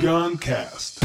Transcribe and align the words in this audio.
Guncast. 0.00 1.00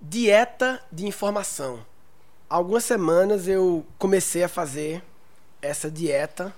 Dieta 0.00 0.80
de 0.92 1.06
informação. 1.06 1.84
Algumas 2.48 2.84
semanas 2.84 3.48
eu 3.48 3.84
comecei 3.98 4.44
a 4.44 4.48
fazer 4.48 5.02
essa 5.60 5.90
dieta 5.90 6.54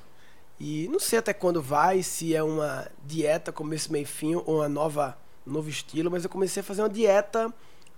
e 0.60 0.86
não 0.88 1.00
sei 1.00 1.20
até 1.20 1.32
quando 1.32 1.62
vai, 1.62 2.02
se 2.02 2.36
é 2.36 2.42
uma 2.42 2.86
dieta 3.02 3.50
começo, 3.50 3.90
meio 3.90 4.06
fim 4.06 4.34
ou 4.34 4.56
uma 4.56 4.68
nova 4.68 5.16
novo 5.46 5.70
estilo, 5.70 6.10
mas 6.10 6.22
eu 6.22 6.28
comecei 6.28 6.60
a 6.60 6.64
fazer 6.64 6.82
uma 6.82 6.90
dieta 6.90 7.50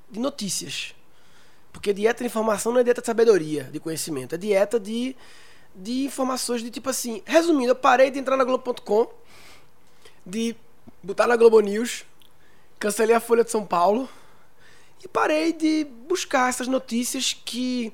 de 0.08 0.20
notícias. 0.20 0.94
Porque 1.72 1.92
dieta 1.92 2.22
de 2.22 2.26
informação 2.26 2.72
não 2.72 2.80
é 2.80 2.84
dieta 2.84 3.00
de 3.00 3.06
sabedoria, 3.06 3.64
de 3.64 3.78
conhecimento, 3.78 4.34
é 4.34 4.38
dieta 4.38 4.80
de, 4.80 5.14
de 5.74 6.04
informações 6.04 6.62
de 6.62 6.70
tipo 6.70 6.90
assim. 6.90 7.22
Resumindo, 7.24 7.70
eu 7.70 7.76
parei 7.76 8.10
de 8.10 8.18
entrar 8.18 8.36
na 8.36 8.44
Globo.com, 8.44 9.08
de 10.24 10.56
botar 11.02 11.26
na 11.26 11.36
Globo 11.36 11.60
News, 11.60 12.04
cancelei 12.78 13.14
a 13.14 13.20
Folha 13.20 13.44
de 13.44 13.50
São 13.50 13.64
Paulo 13.64 14.08
e 15.02 15.08
parei 15.08 15.52
de 15.52 15.84
buscar 16.08 16.48
essas 16.48 16.66
notícias 16.66 17.32
que 17.44 17.92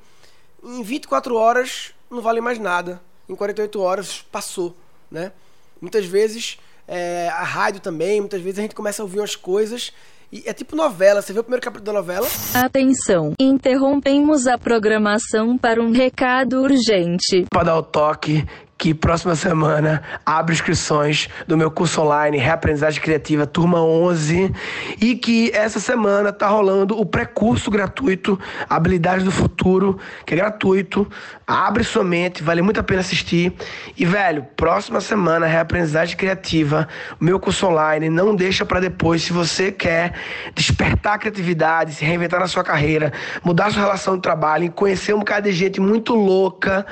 em 0.63 0.83
24 0.83 1.35
horas 1.37 1.93
não 2.11 2.23
valem 2.23 2.43
mais 2.43 2.59
nada. 2.59 3.01
Em 3.29 3.35
48 3.35 3.81
horas 3.81 4.23
passou, 4.31 4.77
né? 5.11 5.33
Muitas 5.81 6.07
vezes 6.07 6.59
é, 6.87 7.29
a 7.29 7.43
rádio 7.43 7.81
também, 7.81 8.21
muitas 8.21 8.41
vezes 8.41 8.59
a 8.59 8.63
gente 8.63 8.75
começa 8.75 9.03
a 9.03 9.05
ouvir 9.05 9.19
umas 9.19 9.37
coisas 9.37 9.93
e 10.35 10.43
é 10.47 10.53
tipo 10.53 10.75
novela. 10.75 11.23
Você 11.23 11.33
vê 11.33 11.39
o 11.39 11.45
primeiro 11.45 11.63
capítulo 11.63 11.87
da 11.87 11.93
novela? 11.93 12.27
Atenção, 12.53 13.35
interrompemos 13.39 14.49
a 14.49 14.59
programação 14.59 15.57
para 15.57 15.81
um 15.81 15.93
recado 15.93 16.61
urgente. 16.61 17.47
Para 17.49 17.63
dar 17.63 17.77
o 17.77 17.83
toque 17.85 18.45
que 18.85 18.93
próxima 18.93 19.35
semana 19.35 20.03
abre 20.27 20.53
inscrições 20.53 21.31
do 21.47 21.57
meu 21.57 21.71
curso 21.71 22.03
online 22.03 22.37
Reaprendizagem 22.37 23.01
Criativa 23.01 23.47
Turma 23.47 23.81
11 23.83 24.53
e 25.01 25.15
que 25.15 25.51
essa 25.55 25.81
semana 25.81 26.31
tá 26.31 26.49
rolando 26.49 27.01
o 27.01 27.07
pré-curso 27.07 27.71
gratuito 27.71 28.39
Habilidades 28.69 29.25
do 29.25 29.31
Futuro, 29.31 29.99
que 30.27 30.35
é 30.35 30.37
gratuito. 30.37 31.09
Abre 31.47 31.83
sua 31.83 32.05
mente, 32.05 32.43
vale 32.43 32.61
muito 32.61 32.79
a 32.79 32.83
pena 32.83 33.01
assistir. 33.01 33.55
E 33.97 34.05
velho, 34.05 34.47
próxima 34.55 35.01
semana 35.01 35.47
Reaprendizagem 35.47 36.15
Criativa, 36.15 36.87
meu 37.19 37.41
curso 37.41 37.67
online, 37.67 38.11
não 38.11 38.37
deixa 38.37 38.67
para 38.67 38.81
depois 38.81 39.23
se 39.23 39.33
você 39.33 39.73
quer 39.73 40.13
despertar 40.55 41.15
a 41.15 41.19
criatividade, 41.19 41.95
se 41.95 42.05
reinventar 42.05 42.39
na 42.39 42.49
sua 42.49 42.63
carreira, 42.63 43.15
mudar 43.43 43.71
sua 43.71 43.81
relação 43.81 44.17
de 44.17 44.21
trabalho, 44.21 44.71
conhecer 44.73 45.15
um 45.15 45.21
bocado 45.21 45.49
de 45.49 45.57
gente 45.57 45.81
muito 45.81 46.15
louca, 46.15 46.85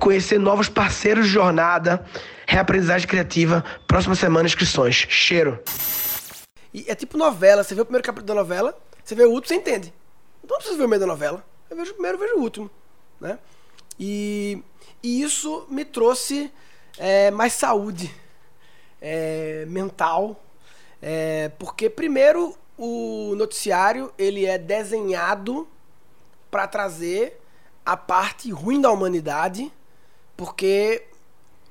conhecer 0.00 0.38
novos 0.38 0.68
parceiros 0.68 1.27
de 1.28 1.34
jornada, 1.34 2.04
reaprendizagem 2.46 3.06
criativa, 3.06 3.64
próxima 3.86 4.14
semana 4.14 4.46
inscrições. 4.46 4.94
Cheiro. 5.08 5.62
E 6.72 6.84
é 6.88 6.94
tipo 6.94 7.16
novela, 7.16 7.62
você 7.62 7.74
vê 7.74 7.80
o 7.80 7.84
primeiro 7.84 8.04
capítulo 8.04 8.26
da 8.26 8.34
novela, 8.34 8.76
você 9.04 9.14
vê 9.14 9.24
o 9.24 9.30
último, 9.30 9.48
você 9.48 9.54
entende. 9.54 9.92
Então 10.42 10.56
não 10.56 10.58
precisa 10.58 10.78
ver 10.78 10.84
o 10.84 10.88
meio 10.88 11.00
da 11.00 11.06
novela. 11.06 11.44
Eu 11.70 11.76
vejo 11.76 11.90
o 11.92 11.94
primeiro, 11.94 12.16
eu 12.16 12.20
vejo 12.20 12.36
o 12.36 12.40
último. 12.40 12.70
Né? 13.20 13.38
E, 13.98 14.62
e 15.02 15.22
isso 15.22 15.66
me 15.68 15.84
trouxe 15.84 16.52
é, 16.98 17.30
mais 17.30 17.52
saúde 17.52 18.14
é, 19.00 19.64
mental. 19.66 20.42
É, 21.00 21.50
porque 21.58 21.88
primeiro 21.88 22.56
o 22.76 23.34
noticiário 23.36 24.12
ele 24.18 24.46
é 24.46 24.56
desenhado 24.56 25.68
para 26.50 26.66
trazer 26.66 27.40
a 27.84 27.96
parte 27.96 28.50
ruim 28.50 28.80
da 28.80 28.90
humanidade, 28.90 29.72
porque 30.36 31.04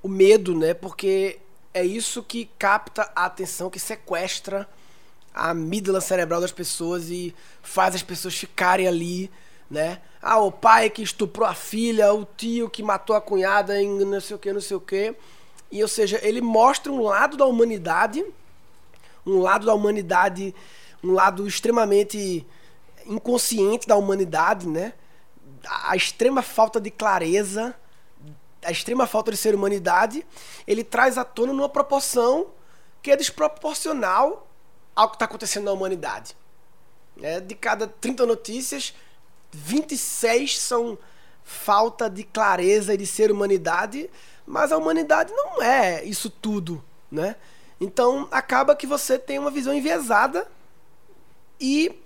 o 0.01 0.07
medo, 0.07 0.55
né? 0.55 0.73
Porque 0.73 1.39
é 1.73 1.85
isso 1.85 2.23
que 2.23 2.49
capta 2.57 3.11
a 3.15 3.25
atenção, 3.25 3.69
que 3.69 3.79
sequestra 3.79 4.67
a 5.33 5.51
amígdala 5.51 6.01
cerebral 6.01 6.41
das 6.41 6.51
pessoas 6.51 7.09
e 7.09 7.35
faz 7.61 7.93
as 7.93 8.01
pessoas 8.01 8.35
ficarem 8.35 8.87
ali, 8.87 9.29
né? 9.69 10.01
Ah, 10.21 10.39
o 10.39 10.51
pai 10.51 10.89
que 10.89 11.03
estuprou 11.03 11.47
a 11.47 11.53
filha, 11.53 12.13
o 12.13 12.25
tio 12.25 12.69
que 12.69 12.81
matou 12.81 13.15
a 13.15 13.21
cunhada 13.21 13.79
em 13.81 14.03
não 14.03 14.19
sei 14.19 14.35
o 14.35 14.39
que, 14.39 14.51
não 14.51 14.61
sei 14.61 14.75
o 14.75 14.81
que. 14.81 15.15
E, 15.71 15.81
ou 15.81 15.87
seja, 15.87 16.19
ele 16.23 16.41
mostra 16.41 16.91
um 16.91 17.03
lado 17.03 17.37
da 17.37 17.45
humanidade, 17.45 18.25
um 19.25 19.39
lado 19.39 19.65
da 19.65 19.73
humanidade, 19.73 20.55
um 21.03 21.11
lado 21.11 21.47
extremamente 21.47 22.45
inconsciente 23.05 23.87
da 23.87 23.95
humanidade, 23.95 24.67
né? 24.67 24.93
A 25.83 25.95
extrema 25.95 26.41
falta 26.41 26.79
de 26.79 26.89
clareza, 26.89 27.75
a 28.63 28.71
extrema 28.71 29.07
falta 29.07 29.31
de 29.31 29.37
ser 29.37 29.55
humanidade, 29.55 30.25
ele 30.65 30.83
traz 30.83 31.17
à 31.17 31.23
tona 31.23 31.53
numa 31.53 31.69
proporção 31.69 32.47
que 33.01 33.11
é 33.11 33.15
desproporcional 33.15 34.47
ao 34.95 35.09
que 35.09 35.15
está 35.15 35.25
acontecendo 35.25 35.65
na 35.65 35.71
humanidade. 35.71 36.35
É, 37.21 37.39
de 37.39 37.55
cada 37.55 37.87
30 37.87 38.25
notícias, 38.25 38.93
26 39.51 40.59
são 40.59 40.97
falta 41.43 42.09
de 42.09 42.23
clareza 42.23 42.93
e 42.93 42.97
de 42.97 43.07
ser 43.07 43.31
humanidade, 43.31 44.09
mas 44.45 44.71
a 44.71 44.77
humanidade 44.77 45.31
não 45.33 45.61
é 45.61 46.03
isso 46.03 46.29
tudo, 46.29 46.83
né? 47.11 47.35
Então 47.79 48.27
acaba 48.31 48.75
que 48.75 48.87
você 48.87 49.17
tem 49.17 49.39
uma 49.39 49.51
visão 49.51 49.73
enviesada 49.73 50.47
e 51.59 52.03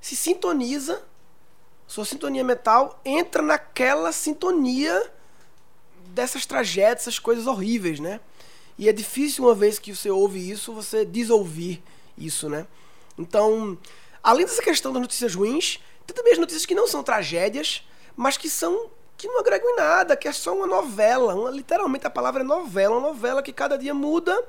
se 0.00 0.16
sintoniza, 0.16 1.02
sua 1.86 2.04
sintonia 2.04 2.44
mental 2.44 3.00
entra 3.04 3.42
naquela 3.42 4.12
sintonia 4.12 5.12
dessas 6.18 6.44
tragédias, 6.44 7.02
essas 7.02 7.20
coisas 7.20 7.46
horríveis, 7.46 8.00
né? 8.00 8.18
E 8.76 8.88
é 8.88 8.92
difícil 8.92 9.44
uma 9.44 9.54
vez 9.54 9.78
que 9.78 9.94
você 9.94 10.10
ouve 10.10 10.50
isso, 10.50 10.72
você 10.72 11.04
desouvir 11.04 11.80
isso, 12.16 12.48
né? 12.48 12.66
Então, 13.16 13.78
além 14.20 14.44
dessa 14.44 14.60
questão 14.60 14.92
das 14.92 15.00
notícias 15.00 15.32
ruins, 15.36 15.78
tem 16.04 16.16
também 16.16 16.32
as 16.32 16.38
notícias 16.38 16.66
que 16.66 16.74
não 16.74 16.88
são 16.88 17.04
tragédias, 17.04 17.86
mas 18.16 18.36
que 18.36 18.50
são 18.50 18.90
que 19.16 19.28
não 19.28 19.40
agregam 19.40 19.70
em 19.70 19.76
nada, 19.76 20.16
que 20.16 20.28
é 20.28 20.32
só 20.32 20.54
uma 20.54 20.66
novela, 20.66 21.34
uma, 21.34 21.50
literalmente 21.50 22.06
a 22.06 22.10
palavra 22.10 22.42
é 22.42 22.44
novela, 22.44 22.96
uma 22.96 23.08
novela 23.08 23.42
que 23.42 23.52
cada 23.52 23.76
dia 23.76 23.94
muda 23.94 24.44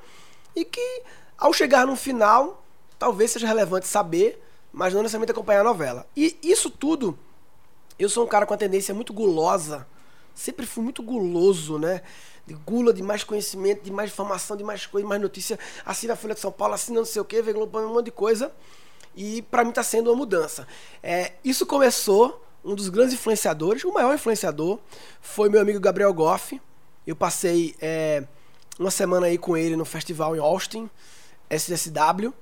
e 0.56 0.66
que 0.66 1.04
ao 1.38 1.54
chegar 1.54 1.86
no 1.86 1.96
final, 1.96 2.64
talvez 2.98 3.32
seja 3.32 3.48
relevante 3.48 3.88
saber, 3.88 4.44
mas 4.72 4.94
não 4.94 5.02
necessariamente 5.02 5.32
acompanhar 5.32 5.62
a 5.62 5.64
novela. 5.64 6.06
E 6.16 6.38
isso 6.44 6.70
tudo, 6.70 7.18
eu 7.98 8.10
sou 8.10 8.26
um 8.26 8.28
cara 8.28 8.46
com 8.46 8.54
a 8.54 8.58
tendência 8.58 8.94
muito 8.94 9.14
gulosa 9.14 9.88
sempre 10.40 10.66
fui 10.66 10.84
muito 10.84 11.04
guloso, 11.04 11.78
né? 11.78 12.02
De 12.48 12.54
gula, 12.54 12.94
de 12.94 13.04
mais 13.04 13.24
conhecimento, 13.24 13.84
de 13.84 13.92
mais 13.92 14.10
informação, 14.10 14.56
de 14.56 14.64
mais 14.64 14.86
coisa, 14.86 15.04
de 15.04 15.10
mais 15.10 15.22
notícia. 15.22 15.60
Assina 15.86 16.14
a 16.14 16.16
Folha 16.16 16.34
de 16.34 16.40
São 16.40 16.52
Paulo, 16.52 16.74
assina 16.74 16.98
não 16.98 17.06
sei 17.06 17.22
o 17.22 17.26
quê, 17.26 17.42
vem 17.42 17.54
um 17.54 17.94
monte 17.94 18.06
de 18.06 18.12
coisa. 18.12 18.52
E 19.16 19.42
para 19.44 19.64
mim 19.64 19.72
está 19.72 19.84
sendo 19.84 20.10
uma 20.10 20.16
mudança. 20.16 20.66
É, 21.04 21.34
isso 21.44 21.66
começou, 21.66 22.44
um 22.64 22.74
dos 22.74 22.88
grandes 22.88 23.14
influenciadores, 23.14 23.84
o 23.84 23.92
maior 23.92 24.16
influenciador, 24.16 24.80
foi 25.22 25.50
meu 25.50 25.60
amigo 25.60 25.80
Gabriel 25.80 26.14
Goff. 26.14 26.60
Eu 27.06 27.16
passei 27.16 27.76
é, 27.82 28.24
uma 28.80 28.92
semana 28.92 29.28
aí 29.28 29.38
com 29.38 29.58
ele 29.58 29.76
no 29.76 29.84
festival 29.84 30.36
em 30.36 30.40
Austin, 30.40 30.90
SSW. 31.50 32.34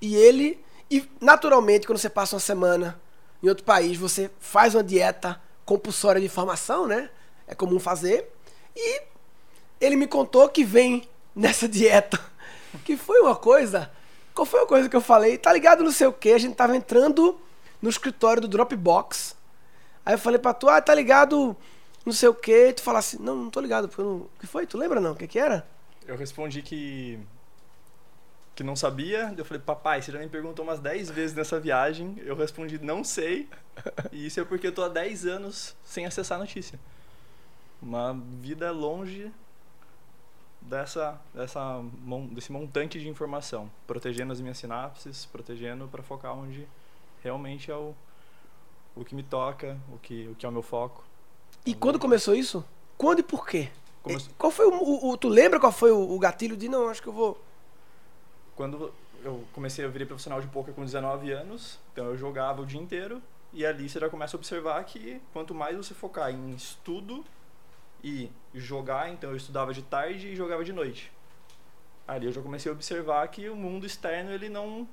E 0.00 0.14
ele, 0.14 0.62
e 0.90 1.08
naturalmente, 1.20 1.86
quando 1.86 1.98
você 1.98 2.10
passa 2.10 2.36
uma 2.36 2.40
semana 2.40 3.00
em 3.42 3.48
outro 3.48 3.64
país, 3.64 3.96
você 3.96 4.30
faz 4.38 4.74
uma 4.74 4.84
dieta 4.84 5.40
compulsória 5.64 6.20
de 6.20 6.26
informação, 6.26 6.86
né? 6.86 7.08
É 7.46 7.54
comum 7.54 7.78
fazer. 7.78 8.28
E 8.74 9.02
ele 9.80 9.96
me 9.96 10.06
contou 10.06 10.48
que 10.48 10.64
vem 10.64 11.08
nessa 11.34 11.68
dieta, 11.68 12.18
que 12.84 12.96
foi 12.96 13.20
uma 13.20 13.36
coisa. 13.36 13.90
Qual 14.34 14.44
foi 14.44 14.62
a 14.62 14.66
coisa 14.66 14.88
que 14.88 14.96
eu 14.96 15.00
falei? 15.00 15.38
Tá 15.38 15.52
ligado 15.52 15.82
não 15.82 15.92
sei 15.92 16.06
o 16.06 16.12
que? 16.12 16.30
A 16.30 16.38
gente 16.38 16.54
tava 16.54 16.76
entrando 16.76 17.38
no 17.80 17.88
escritório 17.88 18.42
do 18.42 18.48
Dropbox. 18.48 19.34
Aí 20.04 20.14
eu 20.14 20.18
falei 20.18 20.38
pra 20.38 20.52
tu, 20.52 20.68
ah, 20.68 20.80
tá 20.80 20.94
ligado 20.94 21.56
não 22.04 22.12
sei 22.12 22.28
o 22.28 22.34
que? 22.34 22.72
Tu 22.72 22.82
falasse, 22.82 23.20
não, 23.20 23.34
não 23.34 23.50
tô 23.50 23.60
ligado, 23.60 23.88
porque 23.88 24.02
não... 24.02 24.16
O 24.18 24.30
que 24.38 24.46
foi? 24.46 24.66
Tu 24.66 24.78
lembra 24.78 25.00
não? 25.00 25.12
O 25.12 25.16
que 25.16 25.26
que 25.26 25.38
era? 25.38 25.66
Eu 26.06 26.16
respondi 26.16 26.62
que 26.62 27.18
que 28.54 28.62
não 28.62 28.76
sabia. 28.76 29.34
Eu 29.36 29.44
falei, 29.44 29.62
papai, 29.62 30.00
você 30.00 30.12
já 30.12 30.18
me 30.18 30.28
perguntou 30.28 30.64
umas 30.64 30.78
10 30.78 31.10
vezes 31.10 31.36
nessa 31.36 31.60
viagem. 31.60 32.16
Eu 32.24 32.34
respondi, 32.34 32.78
não 32.78 33.04
sei. 33.04 33.48
E 34.10 34.26
isso 34.26 34.40
é 34.40 34.44
porque 34.44 34.68
eu 34.68 34.72
tô 34.72 34.82
há 34.82 34.88
10 34.88 35.26
anos 35.26 35.76
sem 35.84 36.06
acessar 36.06 36.38
a 36.38 36.40
notícia 36.40 36.78
uma 37.86 38.12
vida 38.40 38.72
longe 38.72 39.32
dessa, 40.60 41.20
dessa 41.32 41.82
desse 42.32 42.50
montante 42.50 42.98
de 42.98 43.08
informação, 43.08 43.70
protegendo 43.86 44.32
as 44.32 44.40
minhas 44.40 44.58
sinapses, 44.58 45.24
protegendo 45.26 45.86
para 45.86 46.02
focar 46.02 46.36
onde 46.36 46.66
realmente 47.22 47.70
é 47.70 47.76
o, 47.76 47.94
o 48.96 49.04
que 49.04 49.14
me 49.14 49.22
toca, 49.22 49.78
o 49.92 49.98
que, 49.98 50.26
o 50.28 50.34
que 50.34 50.44
é 50.44 50.48
o 50.48 50.52
meu 50.52 50.62
foco. 50.62 51.04
E 51.64 51.70
então, 51.70 51.80
quando 51.80 51.98
começou 51.98 52.34
isso? 52.34 52.64
Quando 52.98 53.20
e 53.20 53.22
por 53.22 53.46
quê? 53.46 53.70
Começou... 54.02 54.32
Qual 54.36 54.50
foi 54.50 54.66
o, 54.66 54.74
o, 54.74 55.10
o, 55.10 55.16
Tu 55.16 55.28
lembra 55.28 55.60
qual 55.60 55.72
foi 55.72 55.92
o, 55.92 56.10
o, 56.10 56.18
gatilho 56.18 56.56
de 56.56 56.68
não, 56.68 56.88
acho 56.88 57.00
que 57.00 57.08
eu 57.08 57.12
vou. 57.12 57.40
Quando 58.56 58.92
eu 59.22 59.44
comecei, 59.52 59.84
eu 59.84 59.90
virei 59.90 60.06
profissional 60.06 60.40
de 60.40 60.48
poker 60.48 60.74
com 60.74 60.84
19 60.84 61.30
anos, 61.30 61.78
então 61.92 62.06
eu 62.06 62.16
jogava 62.16 62.62
o 62.62 62.66
dia 62.66 62.80
inteiro 62.80 63.22
E 63.52 63.64
ali 63.64 63.88
você 63.88 64.00
já 64.00 64.08
começa 64.08 64.36
a 64.36 64.38
observar 64.38 64.82
que 64.84 65.20
quanto 65.32 65.54
mais 65.54 65.76
você 65.76 65.94
focar 65.94 66.30
em 66.30 66.54
estudo 66.54 67.24
e 68.06 68.30
jogar, 68.54 69.10
então 69.10 69.30
eu 69.30 69.36
estudava 69.36 69.74
de 69.74 69.82
tarde 69.82 70.28
e 70.28 70.36
jogava 70.36 70.64
de 70.64 70.72
noite. 70.72 71.10
Ali 72.06 72.26
eu 72.26 72.32
já 72.32 72.40
comecei 72.40 72.70
a 72.70 72.74
observar 72.74 73.26
que 73.28 73.48
o 73.48 73.56
mundo 73.56 73.84
externo 73.84 74.30
ele 74.30 74.48
não 74.48 74.88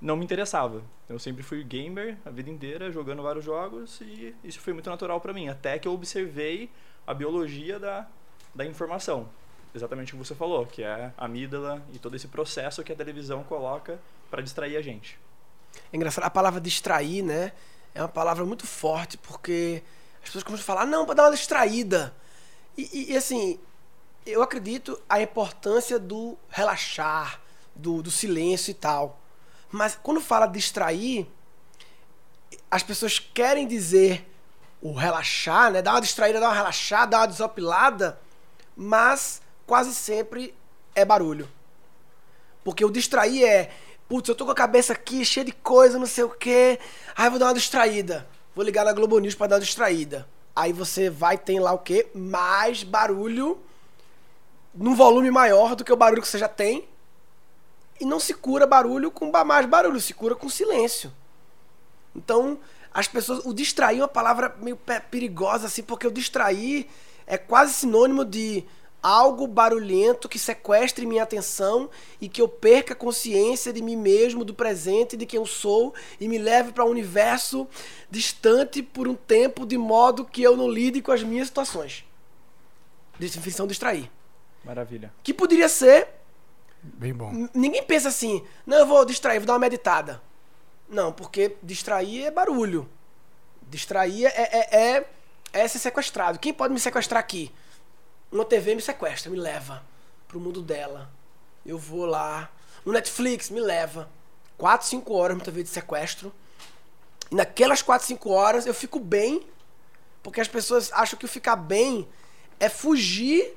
não 0.00 0.16
me 0.16 0.24
interessava. 0.24 0.82
Eu 1.08 1.18
sempre 1.18 1.42
fui 1.42 1.62
gamer 1.64 2.16
a 2.24 2.30
vida 2.30 2.48
inteira, 2.48 2.90
jogando 2.90 3.22
vários 3.22 3.44
jogos 3.44 4.00
e 4.00 4.34
isso 4.42 4.58
foi 4.60 4.72
muito 4.72 4.88
natural 4.88 5.20
para 5.20 5.34
mim, 5.34 5.48
até 5.48 5.78
que 5.78 5.86
eu 5.86 5.92
observei 5.92 6.70
a 7.06 7.12
biologia 7.12 7.78
da, 7.78 8.06
da 8.54 8.64
informação. 8.64 9.28
Exatamente 9.74 10.14
o 10.14 10.18
que 10.18 10.24
você 10.24 10.34
falou, 10.34 10.64
que 10.64 10.82
é 10.82 11.12
a 11.18 11.26
amígdala 11.26 11.82
e 11.92 11.98
todo 11.98 12.16
esse 12.16 12.28
processo 12.28 12.82
que 12.82 12.92
a 12.92 12.96
televisão 12.96 13.44
coloca 13.44 13.98
para 14.30 14.40
distrair 14.40 14.76
a 14.76 14.80
gente. 14.80 15.18
É 15.92 15.96
engraçado, 15.96 16.24
a 16.24 16.30
palavra 16.30 16.58
distrair, 16.58 17.22
né? 17.22 17.52
É 17.94 18.00
uma 18.00 18.08
palavra 18.08 18.46
muito 18.46 18.66
forte, 18.66 19.18
porque 19.18 19.82
as 20.22 20.26
pessoas 20.26 20.44
começam 20.44 20.62
a 20.64 20.66
falar, 20.66 20.86
não, 20.86 21.04
para 21.04 21.14
dar 21.14 21.24
uma 21.24 21.32
distraída. 21.32 22.14
E, 22.76 22.88
e, 22.92 23.12
e, 23.12 23.16
assim, 23.16 23.58
eu 24.26 24.42
acredito 24.42 25.00
a 25.08 25.20
importância 25.20 25.98
do 25.98 26.36
relaxar, 26.48 27.40
do, 27.74 28.02
do 28.02 28.10
silêncio 28.10 28.70
e 28.70 28.74
tal. 28.74 29.18
Mas 29.70 29.98
quando 30.00 30.20
fala 30.20 30.46
distrair, 30.46 31.26
as 32.70 32.82
pessoas 32.82 33.18
querem 33.18 33.66
dizer 33.66 34.26
o 34.80 34.92
relaxar, 34.92 35.72
né? 35.72 35.82
Dar 35.82 35.92
uma 35.92 36.00
distraída, 36.00 36.40
dar 36.40 36.48
uma 36.48 36.54
relaxada, 36.54 37.10
dar 37.10 37.18
uma 37.20 37.28
desopilada, 37.28 38.20
mas 38.76 39.42
quase 39.66 39.94
sempre 39.94 40.54
é 40.94 41.04
barulho. 41.04 41.48
Porque 42.62 42.84
o 42.84 42.90
distrair 42.90 43.44
é, 43.44 43.70
putz, 44.08 44.28
eu 44.28 44.34
tô 44.34 44.44
com 44.44 44.52
a 44.52 44.54
cabeça 44.54 44.92
aqui 44.92 45.24
cheia 45.24 45.44
de 45.44 45.52
coisa, 45.52 45.98
não 45.98 46.06
sei 46.06 46.24
o 46.24 46.30
quê. 46.30 46.78
Aí 47.16 47.28
vou 47.28 47.38
dar 47.38 47.46
uma 47.46 47.54
distraída. 47.54 48.26
Vou 48.58 48.64
ligar 48.64 48.84
na 48.84 48.92
Globo 48.92 49.20
News 49.20 49.36
para 49.36 49.46
dar 49.46 49.54
uma 49.54 49.60
distraída. 49.60 50.26
Aí 50.56 50.72
você 50.72 51.08
vai 51.08 51.38
tem 51.38 51.60
lá 51.60 51.70
o 51.70 51.78
quê? 51.78 52.08
Mais 52.12 52.82
barulho 52.82 53.56
num 54.74 54.96
volume 54.96 55.30
maior 55.30 55.76
do 55.76 55.84
que 55.84 55.92
o 55.92 55.96
barulho 55.96 56.20
que 56.20 56.26
você 56.26 56.38
já 56.38 56.48
tem. 56.48 56.88
E 58.00 58.04
não 58.04 58.18
se 58.18 58.34
cura 58.34 58.66
barulho 58.66 59.12
com 59.12 59.30
mais 59.30 59.64
barulho, 59.64 60.00
se 60.00 60.12
cura 60.12 60.34
com 60.34 60.48
silêncio. 60.48 61.12
Então, 62.16 62.58
as 62.92 63.06
pessoas. 63.06 63.46
O 63.46 63.54
distrair 63.54 64.00
é 64.00 64.02
uma 64.02 64.08
palavra 64.08 64.52
meio 64.60 64.76
perigosa, 65.08 65.68
assim, 65.68 65.84
porque 65.84 66.08
o 66.08 66.10
distrair 66.10 66.88
é 67.28 67.38
quase 67.38 67.74
sinônimo 67.74 68.24
de 68.24 68.64
algo 69.02 69.46
barulhento 69.46 70.28
que 70.28 70.38
sequestre 70.38 71.06
minha 71.06 71.22
atenção 71.22 71.88
e 72.20 72.28
que 72.28 72.42
eu 72.42 72.48
perca 72.48 72.94
consciência 72.94 73.72
de 73.72 73.80
mim 73.80 73.96
mesmo, 73.96 74.44
do 74.44 74.54
presente, 74.54 75.16
de 75.16 75.24
quem 75.26 75.38
eu 75.38 75.46
sou 75.46 75.94
e 76.20 76.28
me 76.28 76.38
leve 76.38 76.72
para 76.72 76.84
um 76.84 76.90
universo 76.90 77.66
distante 78.10 78.82
por 78.82 79.06
um 79.06 79.14
tempo 79.14 79.64
de 79.64 79.78
modo 79.78 80.24
que 80.24 80.42
eu 80.42 80.56
não 80.56 80.68
lide 80.68 81.00
com 81.00 81.12
as 81.12 81.22
minhas 81.22 81.48
situações. 81.48 82.04
Definição 83.18 83.66
distrair. 83.66 84.10
Maravilha. 84.64 85.12
Que 85.22 85.32
poderia 85.32 85.68
ser 85.68 86.08
Bem 86.82 87.12
bom. 87.12 87.48
Ninguém 87.54 87.82
pensa 87.82 88.08
assim, 88.08 88.44
não, 88.64 88.78
eu 88.78 88.86
vou 88.86 89.04
distrair, 89.04 89.38
vou 89.38 89.46
dar 89.46 89.54
uma 89.54 89.58
meditada. 89.58 90.22
Não, 90.88 91.12
porque 91.12 91.56
distrair 91.62 92.24
é 92.24 92.30
barulho. 92.30 92.88
Distrair 93.62 94.26
é, 94.26 94.30
é, 94.36 94.96
é, 94.96 95.08
é 95.52 95.68
ser 95.68 95.78
sequestrado. 95.78 96.38
Quem 96.38 96.54
pode 96.54 96.72
me 96.72 96.80
sequestrar 96.80 97.20
aqui? 97.20 97.52
Uma 98.30 98.44
TV 98.44 98.74
me 98.74 98.82
sequestra, 98.82 99.30
me 99.30 99.38
leva 99.38 99.82
pro 100.26 100.38
mundo 100.38 100.60
dela. 100.60 101.10
Eu 101.64 101.78
vou 101.78 102.04
lá. 102.04 102.50
No 102.84 102.92
Netflix, 102.92 103.48
me 103.48 103.60
leva. 103.60 104.08
4, 104.58 104.86
5 104.86 105.14
horas 105.14 105.36
muitas 105.36 105.54
vezes 105.54 105.70
de 105.70 105.74
sequestro. 105.74 106.32
E 107.30 107.34
naquelas 107.34 107.80
4, 107.80 108.06
5 108.06 108.30
horas 108.30 108.66
eu 108.66 108.74
fico 108.74 109.00
bem, 109.00 109.46
porque 110.22 110.40
as 110.40 110.48
pessoas 110.48 110.92
acham 110.92 111.18
que 111.18 111.26
ficar 111.26 111.56
bem 111.56 112.06
é 112.60 112.68
fugir 112.68 113.56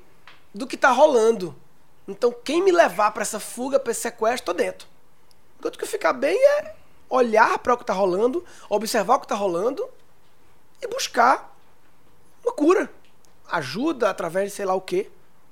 do 0.54 0.66
que 0.66 0.78
tá 0.78 0.92
rolando. 0.92 1.56
Então, 2.08 2.32
quem 2.32 2.64
me 2.64 2.72
levar 2.72 3.12
para 3.12 3.24
essa 3.24 3.40
fuga, 3.40 3.80
para 3.80 3.92
esse 3.92 4.02
sequestro, 4.02 4.46
tô 4.46 4.54
dentro. 4.54 4.88
Enquanto 5.60 5.78
que 5.78 5.86
ficar 5.86 6.14
bem 6.14 6.38
é 6.38 6.76
olhar 7.10 7.60
para 7.60 7.74
o 7.74 7.78
que 7.78 7.86
tá 7.86 7.94
rolando, 7.94 8.44
observar 8.70 9.16
o 9.16 9.20
que 9.20 9.28
tá 9.28 9.36
rolando 9.36 9.88
e 10.82 10.88
buscar 10.88 11.56
uma 12.44 12.54
cura 12.54 12.90
ajuda 13.52 14.10
através 14.10 14.50
de 14.50 14.56
sei 14.56 14.66
lá 14.66 14.74
o 14.74 14.82
quê, 14.82 15.10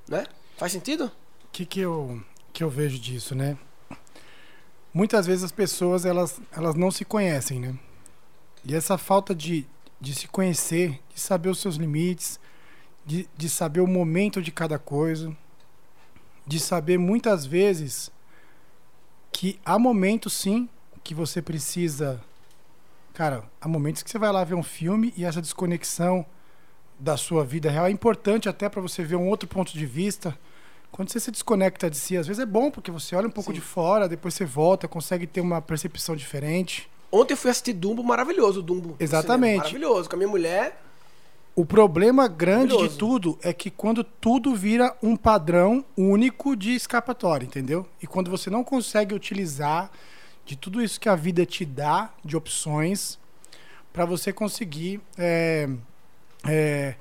né? 0.07 0.25
Faz 0.57 0.71
sentido? 0.71 1.05
O 1.45 1.47
que, 1.51 1.65
que, 1.65 1.79
eu, 1.79 2.21
que 2.53 2.63
eu 2.63 2.69
vejo 2.69 2.97
disso, 2.97 3.35
né? 3.35 3.57
Muitas 4.93 5.25
vezes 5.25 5.43
as 5.43 5.51
pessoas 5.51 6.05
elas, 6.05 6.41
elas 6.51 6.75
não 6.75 6.89
se 6.89 7.05
conhecem, 7.05 7.59
né? 7.59 7.77
E 8.63 8.75
essa 8.75 8.97
falta 8.97 9.35
de, 9.35 9.65
de 9.99 10.15
se 10.15 10.27
conhecer, 10.27 10.99
de 11.13 11.19
saber 11.19 11.49
os 11.49 11.59
seus 11.59 11.75
limites, 11.75 12.39
de, 13.05 13.27
de 13.35 13.49
saber 13.49 13.81
o 13.81 13.87
momento 13.87 14.41
de 14.41 14.51
cada 14.51 14.77
coisa, 14.77 15.35
de 16.45 16.59
saber 16.59 16.97
muitas 16.97 17.45
vezes 17.45 18.11
que 19.31 19.59
há 19.63 19.77
momentos 19.77 20.33
sim 20.33 20.67
que 21.03 21.13
você 21.13 21.41
precisa. 21.41 22.21
Cara, 23.13 23.43
há 23.61 23.67
momentos 23.67 24.03
que 24.03 24.09
você 24.09 24.17
vai 24.17 24.31
lá 24.31 24.43
ver 24.43 24.55
um 24.55 24.63
filme 24.63 25.13
e 25.15 25.25
essa 25.25 25.41
desconexão 25.41 26.25
da 26.99 27.15
sua 27.15 27.45
vida 27.45 27.69
real. 27.69 27.85
É 27.87 27.91
importante 27.91 28.49
até 28.49 28.67
para 28.67 28.81
você 28.81 29.03
ver 29.03 29.15
um 29.15 29.27
outro 29.29 29.47
ponto 29.47 29.71
de 29.71 29.85
vista. 29.85 30.37
Quando 30.91 31.09
você 31.09 31.19
se 31.19 31.31
desconecta 31.31 31.89
de 31.89 31.97
si, 31.97 32.17
às 32.17 32.27
vezes 32.27 32.41
é 32.41 32.45
bom, 32.45 32.69
porque 32.69 32.91
você 32.91 33.15
olha 33.15 33.27
um 33.27 33.31
pouco 33.31 33.51
Sim. 33.51 33.55
de 33.55 33.61
fora, 33.61 34.09
depois 34.09 34.33
você 34.33 34.45
volta, 34.45 34.87
consegue 34.87 35.25
ter 35.25 35.39
uma 35.39 35.61
percepção 35.61 36.15
diferente. 36.15 36.89
Ontem 37.11 37.33
eu 37.33 37.37
fui 37.37 37.49
assistir 37.49 37.73
Dumbo, 37.73 38.03
maravilhoso, 38.03 38.61
Dumbo. 38.61 38.95
Exatamente. 38.99 39.57
Maravilhoso, 39.57 40.09
com 40.09 40.15
a 40.15 40.17
minha 40.17 40.29
mulher. 40.29 40.81
O 41.55 41.65
problema 41.65 42.27
grande 42.27 42.77
de 42.77 42.89
tudo 42.97 43.37
é 43.41 43.51
que 43.51 43.69
quando 43.69 44.03
tudo 44.03 44.55
vira 44.55 44.95
um 45.01 45.15
padrão 45.15 45.83
único 45.97 46.55
de 46.55 46.73
escapatória, 46.73 47.45
entendeu? 47.45 47.85
E 48.01 48.07
quando 48.07 48.31
você 48.31 48.49
não 48.49 48.63
consegue 48.63 49.13
utilizar 49.13 49.91
de 50.45 50.55
tudo 50.55 50.81
isso 50.81 50.99
que 50.99 51.09
a 51.09 51.15
vida 51.15 51.45
te 51.45 51.65
dá, 51.65 52.11
de 52.23 52.37
opções, 52.37 53.19
para 53.91 54.05
você 54.05 54.31
conseguir 54.31 55.01
é, 55.17 55.69
é, 56.45 56.95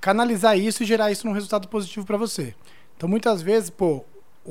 canalizar 0.00 0.58
isso 0.58 0.82
e 0.82 0.86
gerar 0.86 1.10
isso 1.10 1.26
num 1.26 1.32
resultado 1.32 1.68
positivo 1.68 2.06
para 2.06 2.16
você. 2.16 2.54
Então, 2.96 3.08
muitas 3.08 3.42
vezes, 3.42 3.70
pô, 3.70 4.04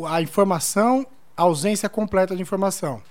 a 0.08 0.22
informação, 0.22 1.06
a 1.36 1.44
ausência 1.44 1.90
completa 1.90 2.36
de 2.36 2.42
informação 2.42 3.02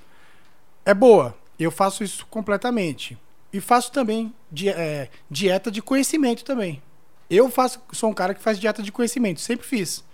é 0.84 0.92
boa. 0.92 1.36
Eu 1.58 1.70
faço 1.70 2.04
isso 2.04 2.26
completamente. 2.26 3.18
E 3.52 3.60
faço 3.60 3.92
também 3.92 4.34
di 4.50 4.68
é, 4.68 5.08
dieta 5.30 5.70
de 5.70 5.80
conhecimento 5.80 6.44
também. 6.44 6.82
Eu 7.30 7.50
faço, 7.50 7.80
sou 7.92 8.10
um 8.10 8.14
cara 8.14 8.34
que 8.34 8.42
faz 8.42 8.58
dieta 8.58 8.82
de 8.82 8.92
conhecimento, 8.92 9.40
sempre 9.40 9.66
fiz. 9.66 10.04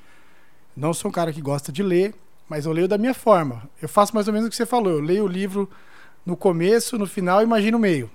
Não 0.77 0.95
sou 0.95 1.09
um 1.09 1.13
cara 1.13 1.33
que 1.33 1.41
gosta 1.41 1.73
de 1.73 1.83
ler, 1.83 2.15
mas 2.49 2.67
eu 2.67 2.73
leio 2.73 2.87
da 2.87 2.99
minha 2.99 3.15
forma. 3.15 3.69
Eu 3.81 3.89
faço 3.89 4.15
mais 4.15 4.29
ou 4.29 4.33
menos 4.33 4.47
o 4.47 4.51
que 4.51 4.57
você 4.57 4.67
falou. 4.67 4.93
Eu 4.93 5.01
leio 5.01 5.25
o 5.25 5.29
livro 5.29 5.69
no 6.25 6.37
começo, 6.37 6.99
no 6.99 7.07
final 7.07 7.43
imagino 7.43 7.79
o 7.79 7.81
meio. 7.81 8.11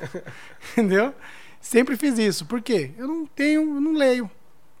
Entendeu? 0.72 1.14
Sempre 1.60 1.96
fiz 1.96 2.18
isso. 2.18 2.46
Por 2.46 2.62
quê? 2.62 2.92
Eu 2.96 3.06
não 3.06 3.26
tenho, 3.26 3.60
eu 3.60 3.80
não 3.80 3.92
leio. 3.92 4.30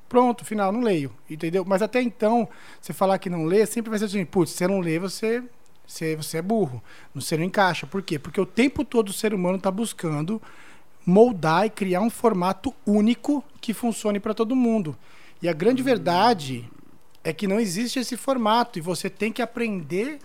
Pronto, 0.08 0.44
final, 0.44 0.72
não 0.72 0.80
leio. 0.80 1.12
Entendeu? 1.28 1.64
Mas 1.64 1.82
até 1.82 2.02
então, 2.02 2.48
você 2.80 2.92
falar 2.92 3.18
que 3.18 3.30
não 3.30 3.44
lê, 3.44 3.64
sempre 3.66 3.90
vai 3.90 3.98
ser 3.98 4.06
assim, 4.06 4.24
putz, 4.24 4.52
você 4.52 4.66
não 4.66 4.80
lê, 4.80 4.98
você, 4.98 5.42
você, 5.86 6.16
você 6.16 6.38
é 6.38 6.42
burro. 6.42 6.82
Você 7.14 7.36
não 7.36 7.44
encaixa. 7.44 7.86
Por 7.86 8.02
quê? 8.02 8.18
Porque 8.18 8.40
o 8.40 8.46
tempo 8.46 8.84
todo 8.84 9.10
o 9.10 9.12
ser 9.12 9.34
humano 9.34 9.56
está 9.56 9.70
buscando 9.70 10.42
moldar 11.04 11.66
e 11.66 11.70
criar 11.70 12.00
um 12.00 12.10
formato 12.10 12.74
único 12.86 13.44
que 13.60 13.72
funcione 13.72 14.18
para 14.18 14.34
todo 14.34 14.56
mundo. 14.56 14.96
E 15.42 15.48
a 15.48 15.52
grande 15.52 15.82
verdade 15.82 16.68
é 17.22 17.32
que 17.32 17.46
não 17.46 17.60
existe 17.60 17.98
esse 17.98 18.16
formato 18.16 18.78
e 18.78 18.82
você 18.82 19.08
tem 19.08 19.32
que 19.32 19.42
aprender 19.42 20.18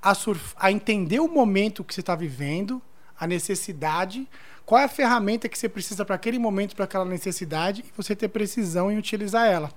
a, 0.00 0.14
surf... 0.14 0.54
a 0.56 0.70
entender 0.70 1.20
o 1.20 1.28
momento 1.28 1.82
que 1.82 1.94
você 1.94 2.00
está 2.00 2.14
vivendo, 2.14 2.80
a 3.18 3.26
necessidade, 3.26 4.28
qual 4.66 4.80
é 4.80 4.84
a 4.84 4.88
ferramenta 4.88 5.48
que 5.48 5.58
você 5.58 5.68
precisa 5.68 6.04
para 6.04 6.14
aquele 6.14 6.38
momento, 6.38 6.74
para 6.74 6.84
aquela 6.84 7.04
necessidade, 7.04 7.84
e 7.86 7.92
você 7.96 8.16
ter 8.16 8.28
precisão 8.28 8.90
em 8.90 8.98
utilizar 8.98 9.46
ela. 9.46 9.70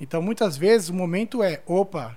Então, 0.00 0.22
muitas 0.22 0.56
vezes, 0.56 0.88
o 0.88 0.94
momento 0.94 1.42
é, 1.42 1.62
opa, 1.66 2.16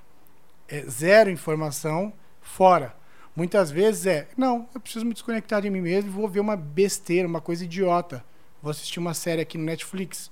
é 0.68 0.82
zero 0.84 1.30
informação, 1.30 2.12
fora. 2.42 2.96
Muitas 3.36 3.70
vezes 3.70 4.06
é, 4.06 4.28
não, 4.38 4.68
eu 4.74 4.80
preciso 4.80 5.06
me 5.06 5.14
desconectar 5.14 5.62
de 5.62 5.70
mim 5.70 5.82
mesmo 5.82 6.10
e 6.10 6.14
vou 6.14 6.28
ver 6.28 6.40
uma 6.40 6.56
besteira, 6.56 7.28
uma 7.28 7.42
coisa 7.42 7.66
idiota. 7.66 8.24
Vou 8.62 8.72
assistir 8.72 8.98
uma 8.98 9.14
série 9.14 9.42
aqui 9.42 9.58
no 9.58 9.66
Netflix. 9.66 10.32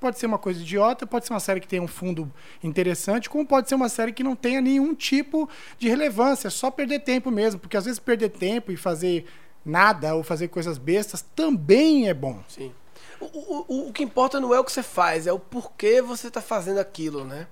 Pode 0.00 0.18
ser 0.18 0.26
uma 0.26 0.38
coisa 0.38 0.60
idiota, 0.60 1.06
pode 1.06 1.26
ser 1.26 1.32
uma 1.32 1.40
série 1.40 1.60
que 1.60 1.68
tenha 1.68 1.82
um 1.82 1.88
fundo 1.88 2.32
interessante, 2.62 3.28
como 3.28 3.44
pode 3.44 3.68
ser 3.68 3.74
uma 3.74 3.88
série 3.88 4.12
que 4.12 4.22
não 4.22 4.34
tenha 4.34 4.60
nenhum 4.60 4.94
tipo 4.94 5.48
de 5.76 5.88
relevância, 5.88 6.48
só 6.50 6.70
perder 6.70 7.00
tempo 7.00 7.30
mesmo, 7.30 7.60
porque 7.60 7.76
às 7.76 7.84
vezes 7.84 7.98
perder 7.98 8.30
tempo 8.30 8.72
e 8.72 8.76
fazer 8.76 9.26
nada 9.68 10.14
ou 10.14 10.22
fazer 10.22 10.48
coisas 10.48 10.78
bestas 10.78 11.24
também 11.36 12.08
é 12.08 12.14
bom. 12.14 12.42
Sim. 12.48 12.72
O, 13.20 13.26
o, 13.68 13.88
o 13.88 13.92
que 13.92 14.02
importa 14.02 14.40
não 14.40 14.54
é 14.54 14.60
o 14.60 14.64
que 14.64 14.72
você 14.72 14.82
faz, 14.82 15.26
é 15.26 15.32
o 15.32 15.38
porquê 15.38 16.00
você 16.00 16.28
está 16.28 16.40
fazendo 16.40 16.78
aquilo, 16.78 17.24
né? 17.24 17.46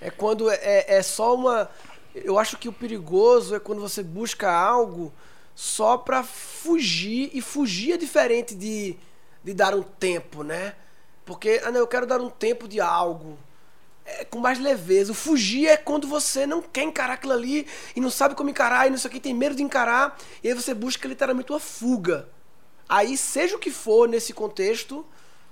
É 0.00 0.10
quando 0.10 0.50
é, 0.50 0.56
é, 0.56 0.96
é 0.96 1.02
só 1.02 1.34
uma. 1.34 1.70
Eu 2.14 2.38
acho 2.38 2.58
que 2.58 2.68
o 2.68 2.72
perigoso 2.72 3.54
é 3.54 3.60
quando 3.60 3.80
você 3.80 4.02
busca 4.02 4.50
algo 4.52 5.12
só 5.54 5.96
pra 5.96 6.22
fugir, 6.22 7.30
e 7.32 7.40
fugir 7.40 7.92
é 7.92 7.96
diferente 7.96 8.54
de, 8.54 8.96
de 9.44 9.54
dar 9.54 9.74
um 9.74 9.82
tempo, 9.82 10.42
né? 10.42 10.74
Porque, 11.24 11.60
ah, 11.64 11.70
não, 11.70 11.80
eu 11.80 11.86
quero 11.86 12.06
dar 12.06 12.20
um 12.20 12.28
tempo 12.28 12.66
de 12.66 12.80
algo. 12.80 13.38
É 14.04 14.24
com 14.24 14.38
mais 14.38 14.58
leveza. 14.58 15.12
O 15.12 15.14
fugir 15.14 15.68
é 15.68 15.76
quando 15.76 16.08
você 16.08 16.46
não 16.46 16.60
quer 16.60 16.82
encarar 16.82 17.14
aquilo 17.14 17.32
ali 17.32 17.66
e 17.94 18.00
não 18.00 18.10
sabe 18.10 18.34
como 18.34 18.50
encarar 18.50 18.86
e 18.86 18.90
não 18.90 18.98
sei 18.98 19.08
o 19.08 19.12
que, 19.12 19.20
tem 19.20 19.34
medo 19.34 19.54
de 19.54 19.62
encarar, 19.62 20.18
e 20.42 20.48
aí 20.48 20.54
você 20.54 20.74
busca 20.74 21.06
literalmente 21.06 21.52
uma 21.52 21.60
fuga. 21.60 22.28
Aí, 22.88 23.16
seja 23.16 23.56
o 23.56 23.58
que 23.58 23.70
for 23.70 24.08
nesse 24.08 24.34
contexto, 24.34 25.06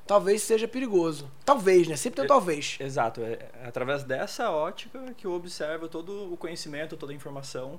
talvez 0.06 0.42
seja 0.42 0.68
perigoso. 0.68 1.30
Talvez, 1.44 1.88
né? 1.88 1.96
Sempre 1.96 2.16
tem 2.16 2.24
um 2.24 2.28
talvez. 2.28 2.76
Exato. 2.80 3.22
É, 3.22 3.32
é 3.62 3.66
através 3.66 4.02
dessa 4.02 4.50
ótica 4.50 5.14
que 5.16 5.26
eu 5.26 5.32
observo 5.32 5.88
todo 5.88 6.32
o 6.32 6.36
conhecimento, 6.36 6.96
toda 6.96 7.12
a 7.12 7.16
informação. 7.16 7.78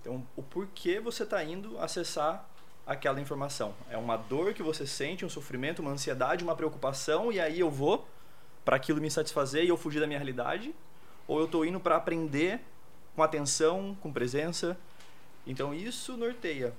Então, 0.00 0.26
o 0.36 0.42
porquê 0.42 0.98
você 0.98 1.22
está 1.22 1.42
indo 1.42 1.78
acessar 1.78 2.48
aquela 2.86 3.20
informação. 3.20 3.74
É 3.88 3.96
uma 3.96 4.16
dor 4.16 4.52
que 4.52 4.62
você 4.62 4.86
sente, 4.86 5.24
um 5.24 5.28
sofrimento, 5.28 5.80
uma 5.80 5.92
ansiedade, 5.92 6.42
uma 6.42 6.56
preocupação, 6.56 7.30
e 7.30 7.38
aí 7.38 7.60
eu 7.60 7.70
vou 7.70 8.06
para 8.70 8.76
aquilo 8.76 9.00
me 9.00 9.10
satisfazer 9.10 9.64
e 9.64 9.68
eu 9.68 9.76
fugir 9.76 9.98
da 9.98 10.06
minha 10.06 10.20
realidade? 10.20 10.72
Ou 11.26 11.40
eu 11.40 11.46
estou 11.46 11.64
indo 11.64 11.80
para 11.80 11.96
aprender 11.96 12.60
com 13.16 13.22
atenção, 13.24 13.98
com 14.00 14.12
presença? 14.12 14.78
Então, 15.44 15.74
isso 15.74 16.16
norteia. 16.16 16.72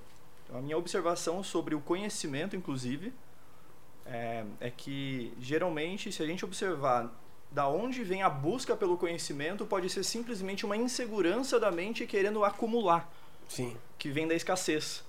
Então, 0.46 0.58
a 0.58 0.62
minha 0.62 0.78
observação 0.78 1.44
sobre 1.44 1.76
o 1.76 1.82
conhecimento, 1.82 2.56
inclusive, 2.56 3.12
é, 4.06 4.46
é 4.62 4.70
que 4.70 5.34
geralmente, 5.42 6.14
se 6.14 6.24
a 6.24 6.26
gente 6.26 6.46
observar 6.46 7.12
da 7.52 7.68
onde 7.68 8.06
vem 8.06 8.24
a 8.24 8.30
busca 8.30 8.74
pelo 8.74 8.98
conhecimento, 8.98 9.66
pode 9.66 9.90
ser 9.90 10.06
simplesmente 10.06 10.66
uma 10.66 10.78
insegurança 10.78 11.60
da 11.60 11.74
mente 11.74 12.08
querendo 12.08 12.46
acumular. 12.46 13.12
Sim. 13.50 13.76
Que 14.00 14.10
vem 14.10 14.30
da 14.30 14.34
escassez. 14.34 15.04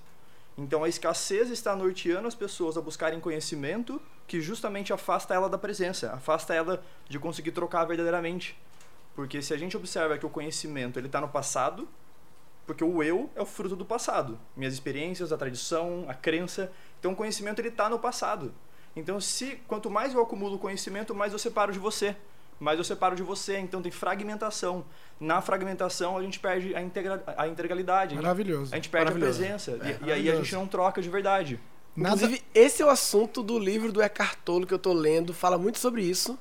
Então 0.57 0.83
a 0.83 0.89
escassez 0.89 1.49
está 1.49 1.77
norteando 1.77 2.27
as 2.27 2.35
pessoas 2.35 2.77
a 2.77 2.81
buscarem 2.81 3.21
conhecimento 3.21 4.01
que 4.27 4.41
justamente 4.41 4.93
afasta 4.93 5.33
ela 5.33 5.49
da 5.49 5.57
presença, 5.57 6.11
afasta 6.13 6.53
ela 6.53 6.83
de 7.07 7.19
conseguir 7.19 7.51
trocar 7.51 7.85
verdadeiramente. 7.85 8.57
Porque 9.15 9.41
se 9.41 9.53
a 9.53 9.57
gente 9.57 9.77
observa 9.77 10.17
que 10.17 10.25
o 10.25 10.29
conhecimento 10.29 10.99
ele 10.99 11.07
está 11.07 11.21
no 11.21 11.29
passado, 11.29 11.87
porque 12.65 12.83
o 12.83 13.03
eu 13.03 13.29
é 13.35 13.41
o 13.41 13.45
fruto 13.45 13.75
do 13.75 13.85
passado, 13.85 14.39
minhas 14.55 14.73
experiências, 14.73 15.31
a 15.31 15.37
tradição, 15.37 16.05
a 16.07 16.13
crença. 16.13 16.71
Então 16.99 17.11
o 17.11 17.15
conhecimento 17.15 17.59
ele 17.59 17.67
está 17.67 17.89
no 17.89 17.99
passado. 17.99 18.53
Então, 18.95 19.19
se 19.19 19.59
quanto 19.67 19.89
mais 19.89 20.13
eu 20.13 20.21
acumulo 20.21 20.59
conhecimento, 20.59 21.15
mais 21.15 21.33
eu 21.33 21.39
separo 21.39 21.71
de 21.71 21.79
você. 21.79 22.15
Mais 22.59 22.77
eu 22.77 22.83
separo 22.83 23.15
de 23.15 23.23
você. 23.23 23.57
Então, 23.57 23.81
tem 23.81 23.91
fragmentação. 23.91 24.85
Na 25.19 25.41
fragmentação, 25.41 26.17
a 26.17 26.21
gente 26.21 26.39
perde 26.39 26.75
a, 26.75 26.81
integra 26.81 27.23
a 27.35 27.47
integralidade. 27.47 28.15
Maravilhoso. 28.15 28.71
A 28.71 28.75
gente 28.75 28.89
perde 28.89 29.11
a 29.11 29.15
presença. 29.15 29.71
É, 29.81 29.97
e, 30.03 30.07
e, 30.07 30.11
aí 30.11 30.29
a 30.29 30.35
gente 30.35 30.53
não 30.53 30.67
troca 30.67 31.01
de 31.01 31.09
verdade. 31.09 31.59
Nada... 31.95 32.15
Inclusive, 32.15 32.43
esse 32.53 32.81
é 32.81 32.85
o 32.85 32.89
assunto 32.89 33.43
do 33.43 33.59
livro 33.59 33.91
do 33.91 34.01
Eckhart 34.01 34.39
Tolle 34.43 34.65
que 34.65 34.73
eu 34.73 34.77
estou 34.77 34.93
lendo. 34.93 35.33
Fala 35.33 35.57
muito 35.57 35.79
sobre 35.79 36.03
isso. 36.03 36.37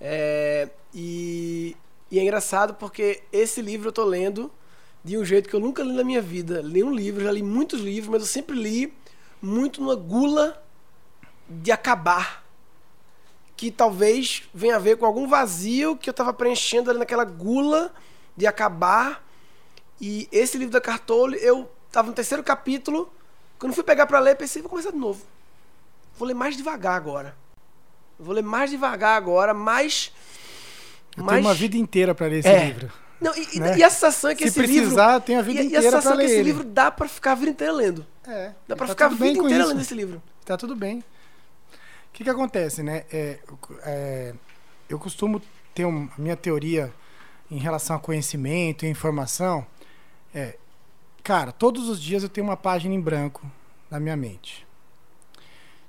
É... 0.00 0.68
E... 0.92 1.76
e 2.10 2.18
é 2.18 2.22
engraçado 2.22 2.74
porque 2.74 3.22
esse 3.32 3.60
livro 3.60 3.88
eu 3.88 3.90
estou 3.90 4.04
lendo 4.04 4.50
de 5.02 5.18
um 5.18 5.24
jeito 5.24 5.48
que 5.48 5.54
eu 5.54 5.60
nunca 5.60 5.82
li 5.82 5.92
na 5.92 6.04
minha 6.04 6.22
vida. 6.22 6.60
Li 6.62 6.82
um 6.82 6.92
livro, 6.92 7.24
já 7.24 7.30
li 7.30 7.42
muitos 7.42 7.80
livros, 7.80 8.10
mas 8.10 8.22
eu 8.22 8.28
sempre 8.28 8.56
li 8.56 8.92
muito 9.42 9.80
numa 9.80 9.94
gula 9.94 10.62
de 11.48 11.70
acabar. 11.70 12.42
Que 13.56 13.70
talvez 13.70 14.44
venha 14.52 14.76
a 14.76 14.78
ver 14.78 14.96
com 14.96 15.06
algum 15.06 15.28
vazio 15.28 15.96
que 15.96 16.08
eu 16.08 16.12
estava 16.12 16.32
preenchendo 16.32 16.90
ali 16.90 16.98
naquela 16.98 17.24
gula 17.24 17.92
de 18.36 18.46
acabar. 18.46 19.24
E 20.00 20.28
esse 20.32 20.56
livro 20.56 20.72
da 20.72 20.80
Cartole, 20.80 21.38
eu 21.40 21.70
estava 21.86 22.08
no 22.08 22.14
terceiro 22.14 22.42
capítulo. 22.42 23.12
Quando 23.64 23.72
fui 23.72 23.84
pegar 23.84 24.06
para 24.06 24.20
ler, 24.20 24.36
pensei, 24.36 24.60
vou 24.60 24.68
começar 24.68 24.90
de 24.90 24.98
novo. 24.98 25.22
Vou 26.18 26.28
ler 26.28 26.34
mais 26.34 26.54
devagar 26.56 26.96
agora. 26.96 27.34
Vou 28.18 28.34
ler 28.34 28.42
mais 28.42 28.70
devagar 28.70 29.16
agora, 29.16 29.54
mais. 29.54 30.12
Eu 31.16 31.24
mais... 31.24 31.38
tenho 31.38 31.48
uma 31.48 31.54
vida 31.54 31.76
inteira 31.78 32.14
para 32.14 32.26
ler 32.26 32.40
esse 32.40 32.48
é. 32.48 32.66
livro. 32.66 32.92
Não, 33.20 33.32
e, 33.34 33.58
né? 33.58 33.78
e, 33.78 33.82
a 33.82 33.88
sensação 33.88 34.30
é 34.30 34.34
que 34.34 34.42
Se 34.42 34.48
esse 34.48 34.58
precisar, 34.58 35.12
livro. 35.12 35.20
tem 35.22 35.36
a 35.36 35.42
vida 35.42 35.62
e, 35.62 35.66
inteira 35.66 35.80
para 35.80 35.90
ler. 35.90 35.94
E 35.94 35.96
a 35.96 36.00
sensação 36.02 36.12
é 36.12 36.16
que 36.16 36.24
esse 36.24 36.34
ele. 36.34 36.42
livro 36.42 36.64
dá 36.64 36.90
para 36.90 37.08
ficar 37.08 37.32
a 37.32 37.34
vida 37.36 37.50
inteira 37.52 37.72
lendo. 37.72 38.06
É. 38.28 38.52
Dá 38.68 38.76
para 38.76 38.86
tá 38.86 38.92
ficar 38.92 39.06
a 39.06 39.08
vida 39.08 39.38
inteira 39.38 39.64
lendo 39.64 39.80
esse 39.80 39.94
livro. 39.94 40.22
Tá 40.44 40.56
tudo 40.56 40.76
bem 40.76 41.02
que, 42.14 42.22
que 42.22 42.30
acontece, 42.30 42.82
né? 42.82 43.04
É, 43.12 43.40
é, 43.82 44.34
eu 44.88 44.98
costumo 44.98 45.42
ter 45.74 45.84
uma 45.84 46.08
minha 46.16 46.36
teoria 46.36 46.94
em 47.50 47.58
relação 47.58 47.96
a 47.96 47.98
conhecimento 47.98 48.86
e 48.86 48.88
informação. 48.88 49.66
É, 50.32 50.56
cara, 51.24 51.50
todos 51.50 51.88
os 51.88 52.00
dias 52.00 52.22
eu 52.22 52.28
tenho 52.28 52.46
uma 52.46 52.56
página 52.56 52.94
em 52.94 53.00
branco 53.00 53.50
na 53.90 53.98
minha 53.98 54.16
mente. 54.16 54.66